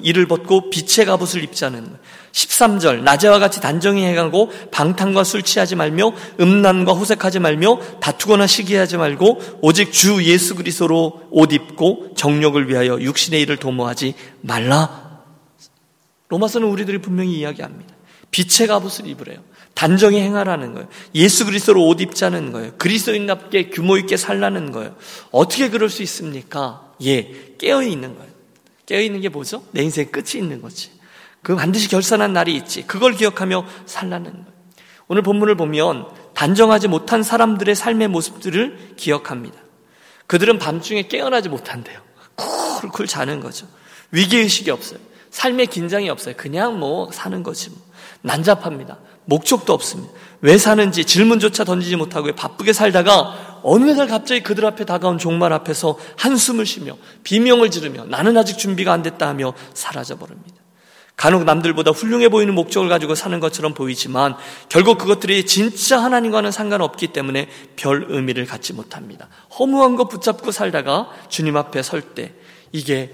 이를 0.03 0.25
벗고 0.27 0.69
빛의 0.69 1.05
갑옷을 1.05 1.43
입자는 1.43 1.83
거예요. 1.83 1.97
13절 2.31 3.01
낮에와 3.01 3.39
같이 3.39 3.59
단정히 3.59 4.03
행하고 4.05 4.51
방탕과 4.71 5.23
술 5.23 5.43
취하지 5.43 5.75
말며 5.75 6.13
음란과 6.39 6.93
호색하지 6.93 7.39
말며 7.39 7.79
다투거나 7.99 8.47
시기하지 8.47 8.97
말고 8.97 9.59
오직 9.61 9.91
주 9.91 10.23
예수 10.23 10.55
그리스도로 10.55 11.27
옷 11.31 11.51
입고 11.51 12.13
정욕을 12.15 12.69
위하여 12.69 12.99
육신의 12.99 13.41
일을 13.41 13.57
도모하지 13.57 14.15
말라. 14.41 15.21
로마서는 16.29 16.67
우리들이 16.67 16.99
분명히 16.99 17.37
이야기합니다. 17.39 17.93
빛의 18.31 18.67
갑옷을 18.67 19.07
입으래요. 19.07 19.39
단정히 19.73 20.21
행하라는 20.21 20.73
거예요. 20.73 20.87
예수 21.15 21.45
그리스도로 21.45 21.85
옷 21.85 21.99
입자는 21.99 22.51
거예요. 22.51 22.73
그리스도인답게 22.77 23.69
규모 23.69 23.97
있게 23.97 24.15
살라는 24.15 24.71
거예요. 24.71 24.95
어떻게 25.31 25.69
그럴 25.69 25.89
수 25.89 26.03
있습니까? 26.03 26.93
예, 27.03 27.55
깨어 27.57 27.83
있는 27.83 28.15
거예요. 28.15 28.31
깨어 28.85 29.01
있는 29.01 29.21
게 29.21 29.29
뭐죠? 29.29 29.63
내 29.71 29.83
인생 29.83 30.09
끝이 30.11 30.35
있는 30.35 30.61
거지. 30.61 30.91
그 31.43 31.55
반드시 31.55 31.87
결산한 31.89 32.33
날이 32.33 32.55
있지. 32.55 32.83
그걸 32.83 33.13
기억하며 33.13 33.65
살라는 33.85 34.31
거예요. 34.31 34.45
오늘 35.07 35.23
본문을 35.23 35.55
보면 35.55 36.07
단정하지 36.33 36.87
못한 36.87 37.23
사람들의 37.23 37.75
삶의 37.75 38.07
모습들을 38.07 38.93
기억합니다. 38.95 39.59
그들은 40.27 40.59
밤중에 40.59 41.03
깨어나지 41.03 41.49
못한대요. 41.49 41.99
쿨쿨 42.35 43.07
자는 43.07 43.41
거죠. 43.41 43.67
위기의식이 44.11 44.71
없어요. 44.71 44.99
삶의 45.29 45.67
긴장이 45.67 46.09
없어요. 46.09 46.35
그냥 46.37 46.79
뭐 46.79 47.11
사는 47.11 47.43
거지 47.43 47.69
뭐. 47.69 47.79
난잡합니다. 48.21 48.99
목적도 49.25 49.73
없습니다. 49.73 50.13
왜 50.41 50.57
사는지 50.57 51.05
질문조차 51.05 51.63
던지지 51.63 51.95
못하고 51.95 52.33
바쁘게 52.33 52.73
살다가 52.73 53.59
어느 53.63 53.91
날 53.91 54.07
갑자기 54.07 54.41
그들 54.41 54.65
앞에 54.65 54.85
다가온 54.85 55.17
종말 55.17 55.53
앞에서 55.53 55.97
한숨을 56.17 56.65
쉬며 56.65 56.97
비명을 57.23 57.69
지르며 57.71 58.05
나는 58.05 58.37
아직 58.37 58.57
준비가 58.57 58.93
안 58.93 59.03
됐다 59.03 59.27
하며 59.27 59.53
사라져 59.73 60.17
버립니다. 60.17 60.60
간혹 61.15 61.43
남들보다 61.43 61.91
훌륭해 61.91 62.29
보이는 62.29 62.53
목적을 62.55 62.89
가지고 62.89 63.13
사는 63.15 63.39
것처럼 63.39 63.73
보이지만 63.73 64.35
결국 64.69 64.97
그것들이 64.97 65.45
진짜 65.45 66.01
하나님과는 66.01 66.51
상관없기 66.51 67.07
때문에 67.07 67.47
별 67.75 68.05
의미를 68.09 68.45
갖지 68.45 68.73
못합니다. 68.73 69.27
허무한 69.59 69.95
것 69.95 70.07
붙잡고 70.07 70.51
살다가 70.51 71.09
주님 71.29 71.57
앞에 71.57 71.83
설 71.83 72.01
때 72.15 72.33
이게 72.71 73.13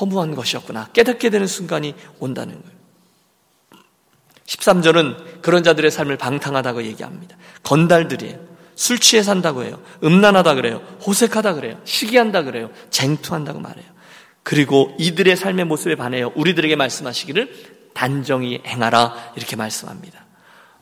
허무한 0.00 0.34
것이었구나 0.34 0.88
깨닫게 0.92 1.30
되는 1.30 1.46
순간이 1.46 1.94
온다는 2.18 2.54
거예요. 2.62 2.76
13절은 4.46 5.42
그런 5.42 5.62
자들의 5.62 5.90
삶을 5.90 6.16
방탕하다고 6.16 6.84
얘기합니다. 6.84 7.36
건달들이에요. 7.64 8.38
술 8.76 8.98
취해 8.98 9.22
산다고 9.22 9.64
해요. 9.64 9.80
음란하다 10.04 10.54
그래요. 10.54 10.82
호색하다 11.04 11.54
그래요. 11.54 11.80
시기한다 11.84 12.42
그래요. 12.42 12.70
쟁투한다고 12.90 13.58
말해요. 13.58 13.95
그리고 14.46 14.94
이들의 14.96 15.34
삶의 15.34 15.64
모습에 15.64 15.96
반해요. 15.96 16.30
우리들에게 16.36 16.76
말씀하시기를 16.76 17.50
단정히 17.94 18.62
행하라 18.64 19.32
이렇게 19.34 19.56
말씀합니다. 19.56 20.24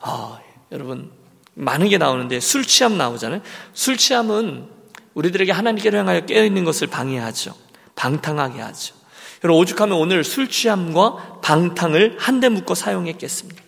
아, 0.00 0.38
여러분 0.70 1.10
많은 1.54 1.88
게 1.88 1.96
나오는데 1.96 2.40
술 2.40 2.66
취함 2.66 2.98
나오잖아요. 2.98 3.40
술 3.72 3.96
취함은 3.96 4.68
우리들에게 5.14 5.50
하나님께로 5.50 5.96
향하여 5.96 6.26
깨어 6.26 6.44
있는 6.44 6.64
것을 6.64 6.88
방해하죠. 6.88 7.54
방탕하게 7.96 8.60
하죠. 8.60 8.94
여러분 9.42 9.62
오죽하면 9.62 9.96
오늘 9.96 10.24
술 10.24 10.50
취함과 10.50 11.40
방탕을 11.40 12.16
한데 12.18 12.50
묶어 12.50 12.74
사용했겠습니다. 12.74 13.62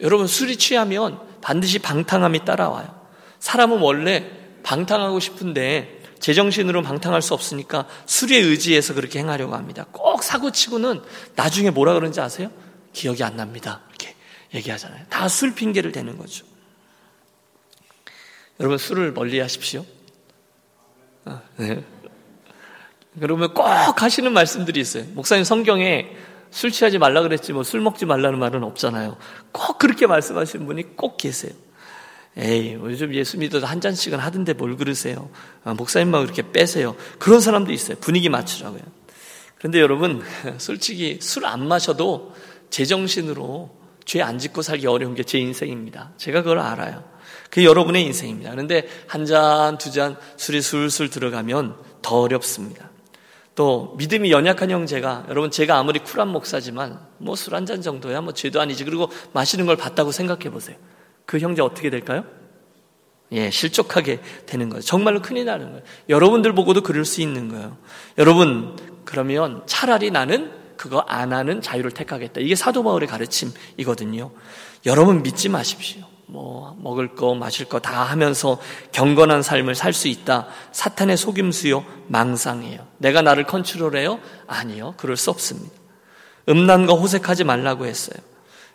여러분 0.00 0.26
술이 0.26 0.58
취하면 0.58 1.18
반드시 1.40 1.78
방탕함이 1.78 2.44
따라와요. 2.44 2.94
사람은 3.38 3.78
원래 3.78 4.30
방탕하고 4.64 5.18
싶은데 5.18 6.02
제정신으로 6.24 6.80
방탕할 6.80 7.20
수 7.20 7.34
없으니까 7.34 7.86
술에 8.06 8.38
의지해서 8.38 8.94
그렇게 8.94 9.18
행하려고 9.18 9.54
합니다. 9.56 9.84
꼭 9.92 10.22
사고 10.22 10.50
치고는 10.50 11.02
나중에 11.36 11.68
뭐라 11.68 11.92
그러는지 11.92 12.18
아세요? 12.22 12.50
기억이 12.94 13.22
안 13.22 13.36
납니다. 13.36 13.82
이렇게 13.90 14.14
얘기하잖아요. 14.54 15.04
다 15.10 15.28
술 15.28 15.54
핑계를 15.54 15.92
대는 15.92 16.16
거죠. 16.16 16.46
여러분 18.58 18.78
술을 18.78 19.12
멀리 19.12 19.38
하십시오. 19.38 19.84
아, 21.26 21.42
네. 21.58 21.84
그러면 23.20 23.52
꼭 23.52 23.66
하시는 24.02 24.32
말씀들이 24.32 24.80
있어요. 24.80 25.04
목사님 25.12 25.44
성경에 25.44 26.08
술 26.50 26.70
취하지 26.72 26.96
말라 26.96 27.20
그랬지 27.20 27.52
뭐 27.52 27.64
술 27.64 27.82
먹지 27.82 28.06
말라는 28.06 28.38
말은 28.38 28.64
없잖아요. 28.64 29.18
꼭 29.52 29.78
그렇게 29.78 30.06
말씀하시는 30.06 30.64
분이 30.64 30.96
꼭 30.96 31.18
계세요. 31.18 31.52
에이, 32.36 32.74
뭐 32.76 32.90
요즘 32.90 33.14
예수 33.14 33.38
믿어도 33.38 33.66
한 33.66 33.80
잔씩은 33.80 34.18
하던데 34.18 34.54
뭘 34.54 34.76
그러세요? 34.76 35.30
아, 35.62 35.74
목사님만 35.74 36.22
그렇게 36.24 36.50
빼세요. 36.50 36.96
그런 37.18 37.40
사람도 37.40 37.72
있어요. 37.72 37.96
분위기 38.00 38.28
맞추라고요. 38.28 38.82
그런데 39.58 39.80
여러분, 39.80 40.22
솔직히 40.58 41.18
술 41.22 41.46
안 41.46 41.66
마셔도 41.66 42.34
제정신으로 42.70 43.70
죄 44.04 44.20
안 44.20 44.38
짓고 44.38 44.62
살기 44.62 44.86
어려운 44.86 45.14
게 45.14 45.22
제 45.22 45.38
인생입니다. 45.38 46.12
제가 46.18 46.42
그걸 46.42 46.58
알아요. 46.58 47.04
그게 47.50 47.64
여러분의 47.64 48.02
인생입니다. 48.04 48.50
그런데 48.50 48.86
한 49.06 49.24
잔, 49.26 49.78
두 49.78 49.90
잔 49.90 50.16
술이 50.36 50.60
술술 50.60 51.08
들어가면 51.10 51.76
더 52.02 52.20
어렵습니다. 52.20 52.90
또 53.54 53.94
믿음이 53.96 54.32
연약한 54.32 54.70
형제가 54.70 55.26
여러분 55.28 55.50
제가 55.52 55.78
아무리 55.78 56.00
쿨한 56.00 56.28
목사지만 56.28 56.98
뭐 57.18 57.34
술 57.34 57.54
한 57.54 57.64
잔 57.64 57.80
정도야 57.80 58.20
뭐 58.22 58.34
죄도 58.34 58.60
아니지 58.60 58.84
그리고 58.84 59.08
마시는 59.32 59.66
걸 59.66 59.76
봤다고 59.76 60.10
생각해 60.10 60.50
보세요. 60.50 60.76
그 61.26 61.38
형제 61.38 61.62
어떻게 61.62 61.90
될까요? 61.90 62.24
예, 63.32 63.50
실족하게 63.50 64.20
되는 64.46 64.68
거예요. 64.68 64.80
정말로 64.82 65.20
큰일 65.22 65.46
나는 65.46 65.70
거예요. 65.70 65.82
여러분들 66.08 66.54
보고도 66.54 66.82
그럴 66.82 67.04
수 67.04 67.20
있는 67.20 67.48
거예요. 67.48 67.76
여러분 68.18 68.76
그러면 69.04 69.62
차라리 69.66 70.10
나는 70.10 70.52
그거 70.76 71.00
안 71.00 71.32
하는 71.32 71.60
자유를 71.60 71.90
택하겠다. 71.92 72.40
이게 72.40 72.54
사도 72.54 72.82
바울의 72.84 73.08
가르침이거든요. 73.08 74.30
여러분 74.86 75.22
믿지 75.22 75.48
마십시오. 75.48 76.02
뭐 76.26 76.76
먹을 76.80 77.14
거 77.14 77.34
마실 77.34 77.66
거 77.66 77.78
다 77.80 78.02
하면서 78.04 78.58
경건한 78.92 79.42
삶을 79.42 79.74
살 79.74 79.92
수 79.92 80.08
있다. 80.08 80.46
사탄의 80.72 81.16
속임수요 81.16 81.84
망상이에요. 82.08 82.86
내가 82.98 83.22
나를 83.22 83.44
컨트롤해요? 83.44 84.20
아니요. 84.46 84.94
그럴 84.96 85.16
수 85.16 85.30
없습니다. 85.30 85.74
음란과 86.48 86.94
호색하지 86.94 87.44
말라고 87.44 87.86
했어요. 87.86 88.16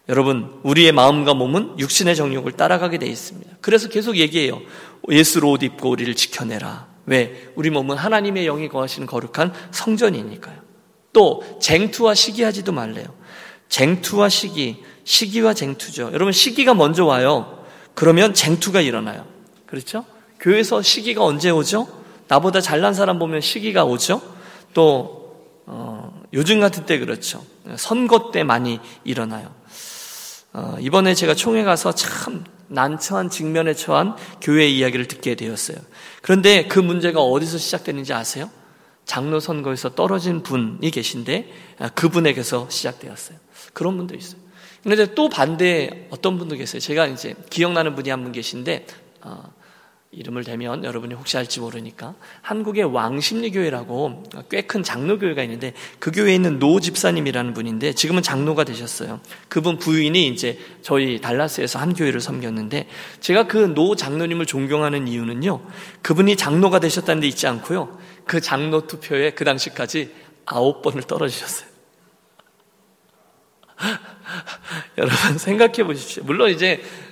여러분, 0.10 0.60
우리의 0.64 0.92
마음과 0.92 1.36
몸은 1.36 1.78
육신의 1.78 2.16
정욕을 2.16 2.54
따라가게 2.54 2.98
돼 2.98 3.06
있습니다. 3.06 3.58
그래서 3.62 3.90
계속 3.90 4.18
얘기해요. 4.18 4.60
예수로 5.08 5.52
옷 5.52 5.62
입고 5.62 5.88
우리를 5.88 6.14
지켜내라. 6.16 6.88
왜? 7.06 7.52
우리 7.56 7.70
몸은 7.70 7.96
하나님의 7.96 8.46
영이 8.46 8.70
거하시는 8.70 9.08
거룩한 9.08 9.54
성전이니까요. 9.72 10.58
또 11.14 11.44
쟁투와 11.62 12.16
시기하지도 12.16 12.72
말래요. 12.72 13.06
쟁투와 13.70 14.30
시기, 14.30 14.84
시기와 15.04 15.54
쟁투죠. 15.54 16.10
여러분 16.12 16.32
시기가 16.32 16.74
먼저 16.74 17.06
와요. 17.06 17.64
그러면 17.94 18.34
쟁투가 18.34 18.82
일어나요. 18.82 19.26
그렇죠? 19.68 20.06
교회에서 20.40 20.82
시기가 20.82 21.24
언제 21.24 21.52
오죠? 21.52 21.88
나보다 22.28 22.62
잘난 22.62 22.96
사람 22.96 23.20
보면 23.20 23.42
시기가 23.42 23.86
오죠. 23.86 24.22
또 24.74 25.36
어, 25.68 26.20
요즘 26.34 26.60
같은 26.60 26.88
때 26.88 26.98
그렇죠. 26.98 27.44
선거 27.76 28.32
때 28.32 28.44
많이 28.44 28.80
일어나요. 29.04 29.54
어, 30.54 30.78
이번에 30.80 31.14
제가 31.14 31.36
총회 31.36 31.64
가서 31.64 31.94
참 31.94 32.44
난처한 32.68 33.30
직면에 33.30 33.74
처한 33.74 34.16
교회 34.42 34.68
이야기를 34.68 35.08
듣게 35.08 35.36
되었어요. 35.36 35.78
그런데 36.22 36.68
그 36.68 36.80
문제가 36.80 37.22
어디서 37.22 37.58
시작되는지 37.58 38.14
아세요? 38.14 38.50
장로 39.06 39.40
선거에서 39.40 39.96
떨어진 39.96 40.44
분이 40.44 40.92
계신데 40.92 41.52
아, 41.80 41.90
그분에게서 41.90 42.68
시작되었어요. 42.70 43.38
그런 43.74 43.98
분도 43.98 44.16
있어요. 44.16 44.40
그런데 44.84 45.14
또 45.14 45.30
반대 45.30 46.08
어떤 46.10 46.38
분도 46.38 46.56
계세요. 46.56 46.80
제가 46.80 47.08
이제 47.08 47.36
기억나는 47.50 47.96
분이 47.96 48.10
한 48.10 48.24
분 48.24 48.32
계신데 48.32 48.86
어, 49.22 49.52
이름을 50.12 50.44
대면 50.44 50.84
여러분이 50.84 51.14
혹시 51.14 51.38
알지 51.38 51.60
모르니까 51.60 52.16
한국의 52.42 52.84
왕십리교회라고 52.86 54.24
꽤 54.50 54.62
큰 54.64 54.82
장로교회가 54.82 55.44
있는데 55.44 55.74
그 56.00 56.12
교회에 56.12 56.34
있는 56.34 56.58
노 56.58 56.80
집사님이라는 56.80 57.54
분인데 57.54 57.94
지금은 57.94 58.24
장로가 58.24 58.64
되셨어요. 58.64 59.20
그분 59.50 59.78
부인이 59.78 60.28
이제 60.28 60.58
저희 60.82 61.22
달라스에서 61.22 61.78
한 61.80 61.94
교회를 61.94 62.22
섬겼는데 62.22 62.88
제가 63.20 63.46
그 63.48 63.60
노 63.60 63.96
장로님을 63.96 64.48
존경하는 64.48 65.08
이유는요. 65.08 65.62
그분이 66.02 66.38
장로가 66.38 66.80
되셨다는 66.80 67.22
데 67.22 67.28
있지 67.28 67.46
않고요. 67.46 68.00
그 68.26 68.42
장로 68.42 68.88
투표에 68.88 69.32
그 69.32 69.44
당시까지 69.46 70.12
아홉 70.46 70.82
번을 70.82 71.04
떨어지셨어요. 71.04 71.70
여러분 74.98 75.38
생각해 75.38 75.84
보십시오. 75.84 76.24
물론 76.24 76.50
이제 76.50 76.82
어, 76.82 77.09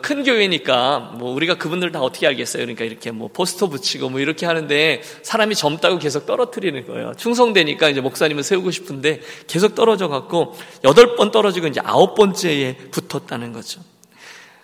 큰 0.00 0.24
교회니까 0.24 1.16
뭐 1.18 1.34
우리가 1.34 1.56
그분들 1.56 1.92
다 1.92 2.00
어떻게 2.00 2.26
알겠어요? 2.26 2.62
그러니까 2.62 2.84
이렇게 2.84 3.10
뭐 3.10 3.28
포스터 3.28 3.68
붙이고 3.68 4.08
뭐 4.08 4.20
이렇게 4.20 4.46
하는데 4.46 5.02
사람이 5.22 5.54
젊다고 5.54 5.98
계속 5.98 6.24
떨어뜨리는 6.24 6.86
거예요. 6.86 7.12
충성되니까 7.16 7.90
이제 7.90 8.00
목사님을 8.00 8.42
세우고 8.42 8.70
싶은데 8.70 9.20
계속 9.46 9.74
떨어져 9.74 10.08
갖고 10.08 10.54
여덟 10.84 11.14
번 11.16 11.30
떨어지고 11.30 11.66
이제 11.66 11.80
아홉 11.84 12.14
번째에 12.14 12.76
붙었다는 12.90 13.52
거죠. 13.52 13.82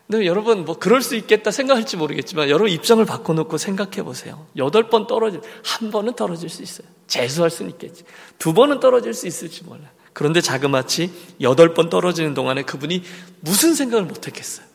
근데 0.07 0.27
여러분 0.27 0.65
뭐 0.65 0.79
그럴 0.79 1.03
수 1.03 1.15
있겠다 1.17 1.51
생각할지 1.51 1.97
모르겠지만 1.99 2.49
여러분 2.49 2.71
입장을 2.71 3.05
바꿔놓고 3.05 3.59
생각해 3.59 4.03
보세요. 4.03 4.47
여덟 4.57 4.89
번 4.89 5.07
떨어질 5.07 5.41
한 5.63 5.91
번은 5.91 6.15
떨어질 6.15 6.49
수 6.49 6.63
있어요. 6.63 6.87
재수할 7.07 7.51
수는 7.51 7.71
있겠지. 7.73 8.05
두 8.39 8.55
번은 8.55 8.81
떨어질 8.81 9.13
수 9.13 9.27
있을지 9.27 9.65
몰라. 9.65 9.91
그런데 10.15 10.41
자그마치 10.41 11.11
여덟 11.43 11.75
번 11.75 11.91
떨어지는 11.91 12.33
동안에 12.33 12.63
그분이 12.63 13.03
무슨 13.41 13.75
생각을 13.75 14.05
못했겠어요. 14.07 14.72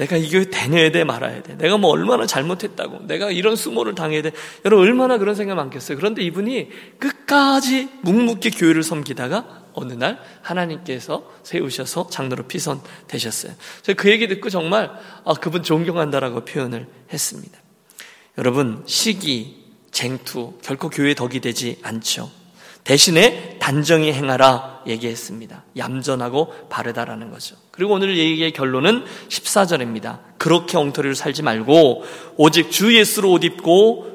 내가 0.00 0.16
이 0.16 0.30
교회 0.30 0.44
다녀야 0.44 0.90
돼 0.90 1.04
말아야 1.04 1.42
돼. 1.42 1.58
내가 1.58 1.76
뭐 1.76 1.90
얼마나 1.90 2.24
잘못했다고. 2.24 3.06
내가 3.06 3.30
이런 3.30 3.54
수모를 3.54 3.94
당해야 3.94 4.22
돼. 4.22 4.32
여러분 4.64 4.86
얼마나 4.86 5.18
그런 5.18 5.34
생각 5.34 5.56
많겠어요. 5.56 5.98
그런데 5.98 6.22
이분이 6.22 6.70
끝까지 6.98 7.90
묵묵히 8.00 8.52
교회를 8.52 8.82
섬기다가 8.82 9.64
어느 9.74 9.92
날 9.92 10.18
하나님께서 10.40 11.30
세우셔서 11.42 12.08
장로로 12.08 12.44
피선 12.44 12.80
되셨어요. 13.08 13.52
제가 13.82 14.02
그 14.02 14.10
얘기 14.10 14.26
듣고 14.26 14.48
정말 14.48 14.90
아, 15.26 15.34
그분 15.34 15.62
존경한다라고 15.62 16.46
표현을 16.46 16.86
했습니다. 17.12 17.58
여러분 18.38 18.82
시기, 18.86 19.66
쟁투 19.90 20.54
결코 20.62 20.88
교회 20.88 21.12
덕이 21.12 21.40
되지 21.40 21.78
않죠. 21.82 22.30
대신에 22.84 23.58
단정히 23.58 24.12
행하라 24.12 24.82
얘기했습니다. 24.86 25.64
얌전하고 25.76 26.68
바르다라는 26.68 27.30
거죠. 27.30 27.56
그리고 27.70 27.94
오늘 27.94 28.16
얘기의 28.16 28.52
결론은 28.52 29.04
14절입니다. 29.28 30.20
그렇게 30.38 30.76
엉터리로 30.76 31.14
살지 31.14 31.42
말고 31.42 32.04
오직 32.36 32.70
주 32.70 32.96
예수로 32.96 33.32
옷 33.32 33.44
입고 33.44 34.10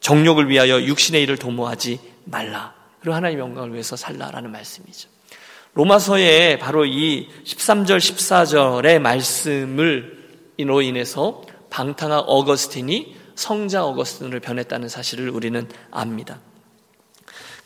정욕을 0.00 0.48
위하여 0.48 0.80
육신의 0.82 1.22
일을 1.22 1.36
도모하지 1.36 1.98
말라. 2.24 2.74
그리고 3.00 3.14
하나님의 3.16 3.42
영광을 3.42 3.72
위해서 3.72 3.96
살라라는 3.96 4.50
말씀이죠. 4.52 5.08
로마서에 5.74 6.58
바로 6.58 6.86
이 6.86 7.28
13절, 7.44 7.98
14절의 7.98 8.98
말씀을 8.98 10.16
인로 10.56 10.80
인해서 10.80 11.42
방탕한 11.70 12.20
어거스틴이 12.26 13.14
성자 13.34 13.84
어거스틴으로 13.84 14.40
변했다는 14.40 14.88
사실을 14.88 15.28
우리는 15.28 15.68
압니다. 15.90 16.40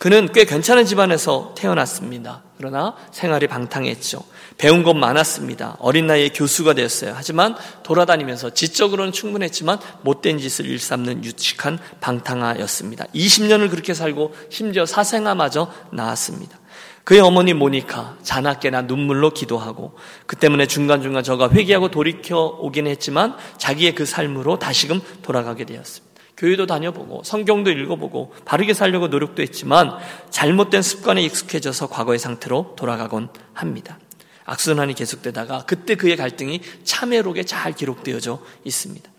그는 0.01 0.33
꽤 0.33 0.47
괜찮은 0.47 0.87
집안에서 0.87 1.53
태어났습니다. 1.59 2.43
그러나 2.57 2.97
생활이 3.13 3.47
방탕했죠. 3.47 4.25
배운 4.57 4.83
것 4.83 4.95
많았습니다. 4.95 5.77
어린 5.79 6.07
나이에 6.07 6.31
교수가 6.31 6.73
되었어요. 6.73 7.13
하지만 7.15 7.55
돌아다니면서 7.83 8.55
지적으로는 8.55 9.13
충분했지만 9.13 9.79
못된 10.01 10.39
짓을 10.39 10.65
일삼는 10.65 11.23
유치한 11.23 11.79
방탕아였습니다. 12.01 13.09
20년을 13.15 13.69
그렇게 13.69 13.93
살고 13.93 14.35
심지어 14.49 14.87
사생아마저 14.87 15.71
낳았습니다. 15.93 16.59
그의 17.05 17.21
어머니 17.21 17.53
모니카 17.53 18.17
자나깨나 18.23 18.83
눈물로 18.83 19.35
기도하고 19.35 19.99
그 20.25 20.35
때문에 20.37 20.65
중간중간 20.67 21.23
저가 21.25 21.51
회개하고 21.51 21.91
돌이켜 21.91 22.47
오긴 22.59 22.87
했지만 22.87 23.37
자기의 23.59 23.95
그 23.95 24.07
삶으로 24.07 24.59
다시금 24.59 25.03
돌아가게 25.21 25.67
되었습니다. 25.67 26.10
교회도 26.41 26.65
다녀보고 26.65 27.23
성경도 27.23 27.71
읽어보고 27.71 28.33
바르게 28.47 28.73
살려고 28.73 29.09
노력도 29.09 29.43
했지만 29.43 29.99
잘못된 30.31 30.81
습관에 30.81 31.23
익숙해져서 31.23 31.89
과거의 31.89 32.19
상태로 32.19 32.77
돌아가곤 32.79 33.29
합니다. 33.53 33.99
악순환이 34.47 34.95
계속되다가 34.95 35.67
그때 35.67 35.97
그의 35.97 36.17
갈등이 36.17 36.63
참회록에 36.85 37.45
잘 37.45 37.75
기록되어져 37.75 38.43
있습니다. 38.65 39.10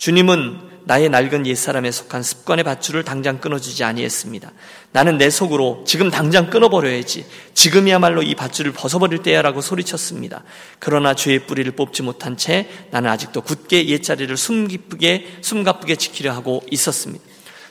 주님은 0.00 0.70
나의 0.84 1.10
낡은 1.10 1.46
옛사람에 1.46 1.90
속한 1.90 2.22
습관의 2.22 2.64
밧줄을 2.64 3.04
당장 3.04 3.38
끊어주지 3.38 3.84
아니했습니다. 3.84 4.50
나는 4.92 5.18
내 5.18 5.28
속으로 5.28 5.84
지금 5.86 6.10
당장 6.10 6.48
끊어버려야지. 6.48 7.26
지금이야말로 7.52 8.22
이 8.22 8.34
밧줄을 8.34 8.72
벗어버릴 8.72 9.22
때야라고 9.22 9.60
소리쳤습니다. 9.60 10.42
그러나 10.78 11.12
죄의 11.12 11.46
뿌리를 11.46 11.70
뽑지 11.72 12.02
못한 12.02 12.38
채 12.38 12.66
나는 12.90 13.10
아직도 13.10 13.42
굳게 13.42 13.88
옛자리를 13.88 14.34
숨기쁘게, 14.38 15.40
숨가쁘게 15.42 15.96
지키려 15.96 16.32
하고 16.32 16.62
있었습니다. 16.70 17.22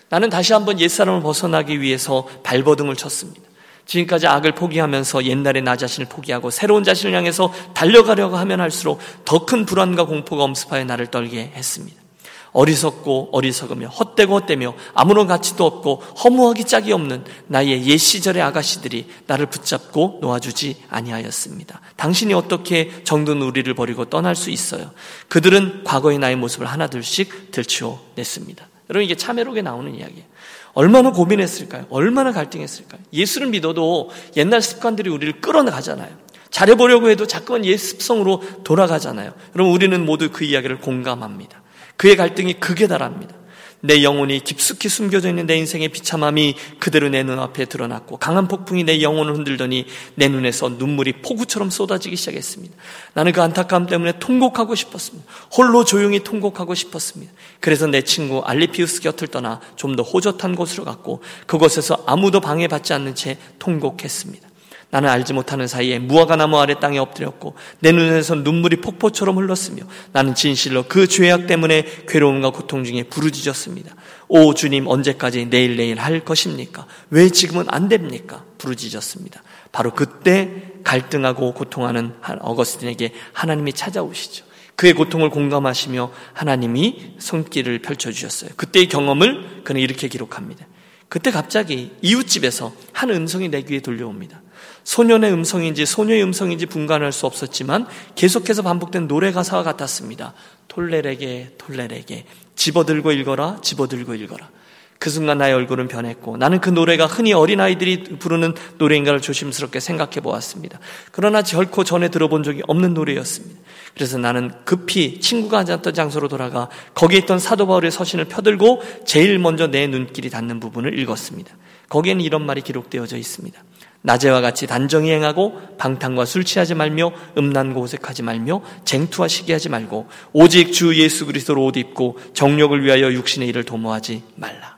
나는 0.09 0.29
다시 0.29 0.53
한번 0.53 0.79
옛사람을 0.79 1.23
벗어나기 1.23 1.81
위해서 1.81 2.27
발버둥을 2.43 2.95
쳤습니다. 2.95 3.41
지금까지 3.87 4.27
악을 4.27 4.53
포기하면서 4.53 5.25
옛날의 5.25 5.63
나 5.63 5.75
자신을 5.75 6.07
포기하고 6.07 6.51
새로운 6.51 6.83
자신을 6.83 7.15
향해서 7.15 7.51
달려가려고 7.73 8.37
하면 8.37 8.61
할수록 8.61 8.99
더 9.25 9.47
큰 9.47 9.65
불안과 9.65 10.05
공포가 10.05 10.43
엄습하여 10.43 10.85
나를 10.85 11.07
떨게 11.07 11.53
했습니다. 11.55 12.08
어리석고 12.51 13.29
어리석으며 13.31 13.87
헛되고 13.87 14.35
헛되며 14.35 14.73
아무런 14.93 15.27
가치도 15.27 15.65
없고 15.65 15.95
허무하기 16.23 16.65
짝이 16.65 16.91
없는 16.91 17.23
나의 17.47 17.85
옛 17.87 17.97
시절의 17.97 18.41
아가씨들이 18.41 19.07
나를 19.27 19.45
붙잡고 19.47 20.19
놓아주지 20.21 20.83
아니하였습니다. 20.89 21.81
당신이 21.95 22.33
어떻게 22.33 23.03
정든 23.03 23.41
우리를 23.41 23.71
버리고 23.73 24.05
떠날 24.05 24.35
수 24.35 24.49
있어요? 24.49 24.91
그들은 25.27 25.83
과거의 25.83 26.19
나의 26.19 26.35
모습을 26.35 26.67
하나둘씩 26.67 27.51
들추어냈습니다. 27.51 28.67
여러분 28.89 29.05
이게 29.05 29.15
참회록에 29.15 29.61
나오는 29.61 29.93
이야기예요. 29.93 30.25
얼마나 30.73 31.11
고민했을까요? 31.11 31.85
얼마나 31.89 32.31
갈등했을까요? 32.31 33.01
예수를 33.13 33.47
믿어도 33.47 34.09
옛날 34.37 34.61
습관들이 34.61 35.09
우리를 35.09 35.41
끌어나가잖아요. 35.41 36.09
잘해보려고 36.49 37.09
해도 37.09 37.27
자꾸만 37.27 37.65
옛 37.65 37.77
습성으로 37.77 38.41
돌아가잖아요. 38.63 39.33
여러분 39.55 39.73
우리는 39.73 40.03
모두 40.05 40.31
그 40.31 40.43
이야기를 40.43 40.79
공감합니다. 40.79 41.58
그의 41.99 42.15
갈등이 42.15 42.53
극에 42.61 42.87
달합니다. 42.87 43.35
내 43.81 44.03
영혼이 44.03 44.39
깊숙이 44.41 44.87
숨겨져 44.87 45.27
있는 45.27 45.45
내 45.45 45.57
인생의 45.57 45.89
비참함이 45.89 46.55
그대로 46.79 47.09
내 47.09 47.23
눈앞에 47.23 47.65
드러났고 47.65 48.17
강한 48.17 48.47
폭풍이 48.47 48.85
내 48.85 49.01
영혼을 49.01 49.35
흔들더니 49.35 49.85
내 50.15 50.29
눈에서 50.29 50.69
눈물이 50.69 51.21
폭우처럼 51.21 51.69
쏟아지기 51.69 52.15
시작했습니다. 52.15 52.73
나는 53.13 53.33
그 53.33 53.41
안타까움 53.41 53.85
때문에 53.85 54.13
통곡하고 54.19 54.75
싶었습니다. 54.75 55.29
홀로 55.53 55.83
조용히 55.83 56.23
통곡하고 56.23 56.73
싶었습니다. 56.73 57.33
그래서 57.59 57.85
내 57.87 58.01
친구 58.01 58.39
알리피우스 58.45 59.01
곁을 59.01 59.27
떠나 59.27 59.59
좀 59.75 59.97
더 59.97 60.03
호젓한 60.03 60.55
곳으로 60.55 60.85
갔고 60.85 61.21
그곳에서 61.47 62.01
아무도 62.05 62.39
방해받지 62.39 62.93
않는 62.93 63.15
채 63.15 63.37
통곡했습니다. 63.59 64.48
나는 64.91 65.09
알지 65.09 65.33
못하는 65.33 65.67
사이에 65.67 65.99
무화과 65.99 66.35
나무 66.35 66.57
아래 66.57 66.79
땅에 66.79 66.97
엎드렸고 66.97 67.55
내 67.79 67.91
눈에서 67.91 68.35
눈물이 68.35 68.77
폭포처럼 68.77 69.37
흘렀으며 69.37 69.83
나는 70.13 70.33
진실로 70.33 70.83
그 70.87 71.07
죄악 71.07 71.45
때문에 71.45 71.85
괴로움과 72.07 72.49
고통 72.49 72.83
중에 72.83 73.03
부르짖었습니다. 73.03 73.93
오 74.29 74.53
주님 74.53 74.87
언제까지 74.87 75.49
내일 75.49 75.77
내일 75.77 75.99
할 75.99 76.21
것입니까? 76.21 76.87
왜 77.11 77.29
지금은 77.29 77.65
안 77.67 77.87
됩니까? 77.87 78.43
부르짖었습니다. 78.57 79.43
바로 79.71 79.93
그때 79.93 80.63
갈등하고 80.83 81.53
고통하는 81.53 82.15
어거스틴에게 82.21 83.13
하나님이 83.33 83.73
찾아오시죠. 83.73 84.45
그의 84.75 84.93
고통을 84.93 85.29
공감하시며 85.29 86.11
하나님이 86.33 87.15
손길을 87.19 87.79
펼쳐주셨어요. 87.81 88.51
그때의 88.55 88.87
경험을 88.87 89.63
그는 89.63 89.81
이렇게 89.81 90.07
기록합니다. 90.07 90.65
그때 91.09 91.31
갑자기 91.31 91.91
이웃집에서 92.01 92.73
한 92.93 93.09
음성이 93.09 93.49
내 93.49 93.61
귀에 93.63 93.81
들려옵니다. 93.81 94.41
소년의 94.89 95.31
음성인지 95.31 95.85
소녀의 95.85 96.23
음성인지 96.23 96.65
분간할 96.65 97.11
수 97.11 97.27
없었지만 97.27 97.85
계속해서 98.15 98.63
반복된 98.63 99.07
노래 99.07 99.31
가사와 99.31 99.61
같았습니다. 99.61 100.33
톨레레게 100.67 101.57
톨레레게 101.59 102.25
집어들고 102.55 103.11
읽어라 103.11 103.59
집어들고 103.61 104.15
읽어라. 104.15 104.49
그 104.97 105.11
순간 105.11 105.37
나의 105.37 105.53
얼굴은 105.53 105.89
변했고 105.89 106.37
나는 106.37 106.59
그 106.59 106.71
노래가 106.71 107.05
흔히 107.05 107.33
어린아이들이 107.33 108.17
부르는 108.17 108.55
노래인가를 108.79 109.21
조심스럽게 109.21 109.79
생각해 109.79 110.21
보았습니다. 110.21 110.79
그러나 111.11 111.43
결코 111.43 111.83
전에 111.83 112.09
들어본 112.09 112.41
적이 112.41 112.63
없는 112.67 112.95
노래였습니다. 112.95 113.61
그래서 113.93 114.17
나는 114.17 114.51
급히 114.65 115.19
친구가 115.19 115.59
앉았던 115.59 115.93
장소로 115.93 116.29
돌아가 116.29 116.67
거기에 116.95 117.19
있던 117.19 117.37
사도 117.37 117.67
바울의 117.67 117.91
서신을 117.91 118.25
펴들고 118.25 118.81
제일 119.05 119.37
먼저 119.37 119.67
내 119.67 119.85
눈길이 119.85 120.31
닿는 120.31 120.59
부분을 120.59 120.97
읽었습니다. 120.97 121.55
거기에는 121.89 122.23
이런 122.23 122.43
말이 122.43 122.61
기록되어져 122.61 123.17
있습니다. 123.17 123.63
낮에와 124.01 124.41
같이 124.41 124.65
단정히 124.65 125.11
행하고 125.11 125.59
방탕과 125.77 126.25
술 126.25 126.43
취하지 126.43 126.73
말며 126.73 127.11
음란고 127.37 127.81
호색하지 127.81 128.23
말며 128.23 128.61
쟁투와 128.85 129.27
시기하지 129.27 129.69
말고 129.69 130.07
오직 130.33 130.71
주 130.71 130.95
예수 131.01 131.25
그리스도로 131.25 131.65
옷 131.65 131.77
입고 131.77 132.17
정욕을 132.33 132.83
위하여 132.83 133.11
육신의 133.11 133.47
일을 133.49 133.65
도모하지 133.65 134.23
말라. 134.35 134.77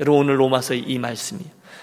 여러분 0.00 0.20
오늘 0.20 0.40
로마서의 0.40 0.84
이 0.86 0.98
말씀이 0.98 1.40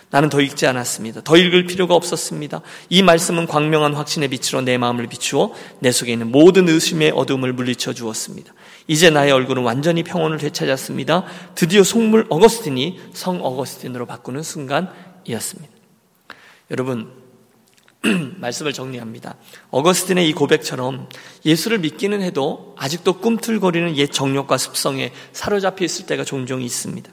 나는 0.10 0.30
더 0.30 0.42
읽지 0.42 0.68
않았습니다. 0.68 1.22
더 1.24 1.38
읽을 1.38 1.66
필요가 1.66 1.96
없었습니다. 1.96 2.62
이 2.90 3.02
말씀은 3.02 3.48
광명한 3.48 3.96
확신의 3.96 4.30
빛으로 4.30 4.62
내 4.62 4.78
마음을 4.78 5.08
비추어 5.08 5.52
내 5.80 5.92
속에 5.92 6.12
있는 6.14 6.32
모든 6.32 6.70
의심의 6.70 7.14
어둠을 7.16 7.54
물리쳐 7.54 7.94
주었습니다. 7.94 8.54
이제 8.88 9.10
나의 9.10 9.32
얼굴은 9.32 9.64
완전히 9.64 10.04
평온을 10.04 10.38
되찾았습니다. 10.38 11.24
드디어 11.56 11.84
속물 11.84 12.28
어거스틴이 12.30 13.00
성 13.14 13.44
어거스틴으로 13.44 14.06
바꾸는 14.06 14.44
순간이었습니다. 14.44 15.73
여러분, 16.72 17.12
말씀을 18.38 18.74
정리합니다. 18.74 19.36
어거스틴의 19.70 20.28
이 20.28 20.34
고백처럼 20.34 21.08
예수를 21.46 21.80
믿기는 21.80 22.22
해도 22.22 22.76
아직도 22.78 23.20
꿈틀거리는 23.20 23.96
옛 23.98 24.08
정욕과 24.12 24.58
습성에 24.58 25.12
사로잡혀 25.32 25.86
있을 25.86 26.06
때가 26.06 26.24
종종 26.24 26.62
있습니다. 26.62 27.10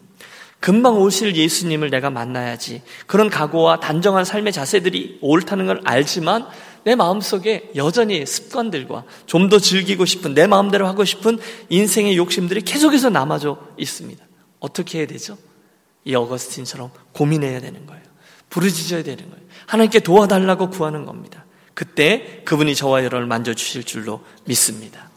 금방 0.59 0.99
오실 1.01 1.37
예수님을 1.37 1.91
내가 1.91 2.11
만나야지. 2.11 2.83
그런 3.07 3.31
각오와 3.31 3.81
단정한 3.81 4.25
삶의 4.25 4.53
자세들이 4.53 5.19
옳다는 5.23 5.67
걸 5.67 5.81
알지만 5.85 6.47
내 6.85 6.95
마음속에 6.95 7.71
여전히 7.77 8.27
습관들과 8.27 9.05
좀 9.27 9.49
더 9.49 9.59
즐기고 9.59 10.05
싶은 10.05 10.35
내 10.35 10.47
마음대로 10.47 10.87
하고 10.87 11.05
싶은 11.05 11.39
인생의 11.71 12.17
욕심들이 12.17 12.61
계속해서 12.63 13.11
남아져 13.11 13.59
있습니다. 13.79 14.25
어떻게 14.61 14.99
해야 14.99 15.07
되죠? 15.07 15.39
이 16.05 16.15
어거스틴처럼 16.15 16.91
고민해야 17.13 17.61
되는 17.61 17.87
거예요. 17.87 18.10
부르짖어야 18.51 19.03
되는 19.03 19.31
거예요. 19.31 19.45
하나님께 19.67 20.01
도와달라고 20.01 20.71
구하는 20.71 21.07
겁니다. 21.07 21.45
그때 21.75 22.43
그분이 22.45 22.75
저와 22.75 23.05
여러분을 23.05 23.27
만져주실 23.27 23.85
줄로 23.85 24.23
믿습니다. 24.45 25.09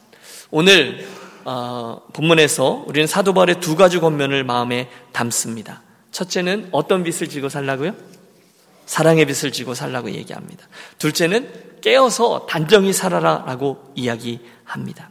오늘 0.51 1.05
어, 1.45 2.01
본문에서 2.13 2.85
우리는 2.87 3.05
사도 3.05 3.33
바울의 3.33 3.59
두 3.59 3.75
가지 3.75 3.99
권면을 3.99 4.43
마음에 4.43 4.89
담습니다. 5.11 5.81
첫째는 6.11 6.69
어떤 6.71 7.03
빛을 7.03 7.27
지고 7.27 7.49
살라고요? 7.49 7.95
사랑의 8.85 9.25
빛을 9.25 9.51
지고 9.51 9.73
살라고 9.73 10.11
얘기합니다. 10.11 10.67
둘째는 10.99 11.79
깨어서 11.81 12.45
단정히 12.45 12.93
살아라라고 12.93 13.91
이야기합니다. 13.95 15.09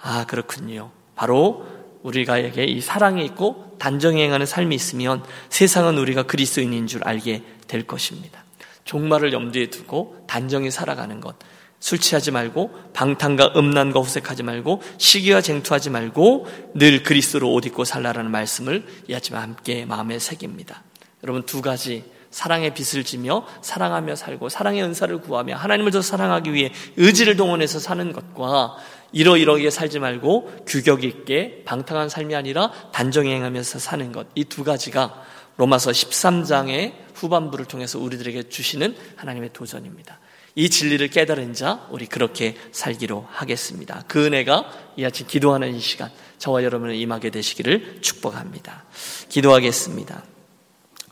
아 0.00 0.24
그렇군요. 0.26 0.90
바로 1.14 1.66
우리가에게 2.02 2.64
이 2.64 2.80
사랑이 2.80 3.24
있고 3.24 3.76
단정히 3.78 4.22
행하는 4.22 4.46
삶이 4.46 4.74
있으면 4.74 5.22
세상은 5.50 5.98
우리가 5.98 6.22
그리스도인인 6.22 6.86
줄 6.86 7.02
알게 7.04 7.42
될 7.66 7.86
것입니다. 7.86 8.44
종말을 8.84 9.32
염두에 9.32 9.66
두고 9.66 10.24
단정히 10.26 10.70
살아가는 10.70 11.20
것. 11.20 11.36
술 11.78 11.98
취하지 11.98 12.30
말고 12.30 12.70
방탕과 12.94 13.52
음란과 13.56 14.00
후색하지 14.00 14.42
말고 14.42 14.82
시기와 14.98 15.40
쟁투하지 15.40 15.90
말고 15.90 16.46
늘 16.74 17.02
그리스도로 17.02 17.52
옷 17.52 17.66
입고 17.66 17.84
살라라는 17.84 18.30
말씀을 18.30 18.86
이 19.08 19.14
아침에 19.14 19.38
함께 19.38 19.84
마음에 19.84 20.18
새깁니다. 20.18 20.82
여러분 21.22 21.42
두 21.44 21.60
가지 21.60 22.04
사랑의 22.30 22.74
빛을 22.74 23.04
지며 23.04 23.46
사랑하며 23.62 24.16
살고 24.16 24.48
사랑의 24.48 24.82
은사를 24.82 25.20
구하며 25.20 25.56
하나님을 25.56 25.90
더 25.92 26.02
사랑하기 26.02 26.52
위해 26.52 26.70
의지를 26.96 27.36
동원해서 27.36 27.78
사는 27.78 28.12
것과 28.12 28.76
이러이러하게 29.12 29.70
살지 29.70 29.98
말고 30.00 30.64
규격 30.66 31.04
있게 31.04 31.62
방탕한 31.64 32.08
삶이 32.08 32.34
아니라 32.34 32.72
단정히 32.92 33.32
행하면서 33.32 33.78
사는 33.78 34.12
것 34.12 34.26
이 34.34 34.44
두 34.44 34.64
가지가 34.64 35.22
로마서 35.56 35.90
13장의 35.90 36.94
후반부를 37.14 37.64
통해서 37.64 37.98
우리들에게 37.98 38.48
주시는 38.48 38.96
하나님의 39.16 39.50
도전입니다. 39.52 40.20
이 40.54 40.70
진리를 40.70 41.08
깨달은 41.08 41.52
자, 41.52 41.86
우리 41.90 42.06
그렇게 42.06 42.56
살기로 42.72 43.26
하겠습니다. 43.30 44.04
그 44.08 44.24
은혜가 44.24 44.92
이 44.96 45.04
아침 45.04 45.26
기도하는 45.26 45.74
이 45.74 45.80
시간, 45.80 46.10
저와 46.38 46.64
여러분을 46.64 46.94
임하게 46.94 47.30
되시기를 47.30 48.00
축복합니다. 48.00 48.84
기도하겠습니다. 49.28 50.24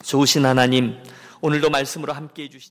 좋으신 0.03 0.47
하나님, 0.47 0.97
오늘도 1.43 1.69
말씀으로 1.69 2.15
함께 2.15 2.45
해주시 2.45 2.63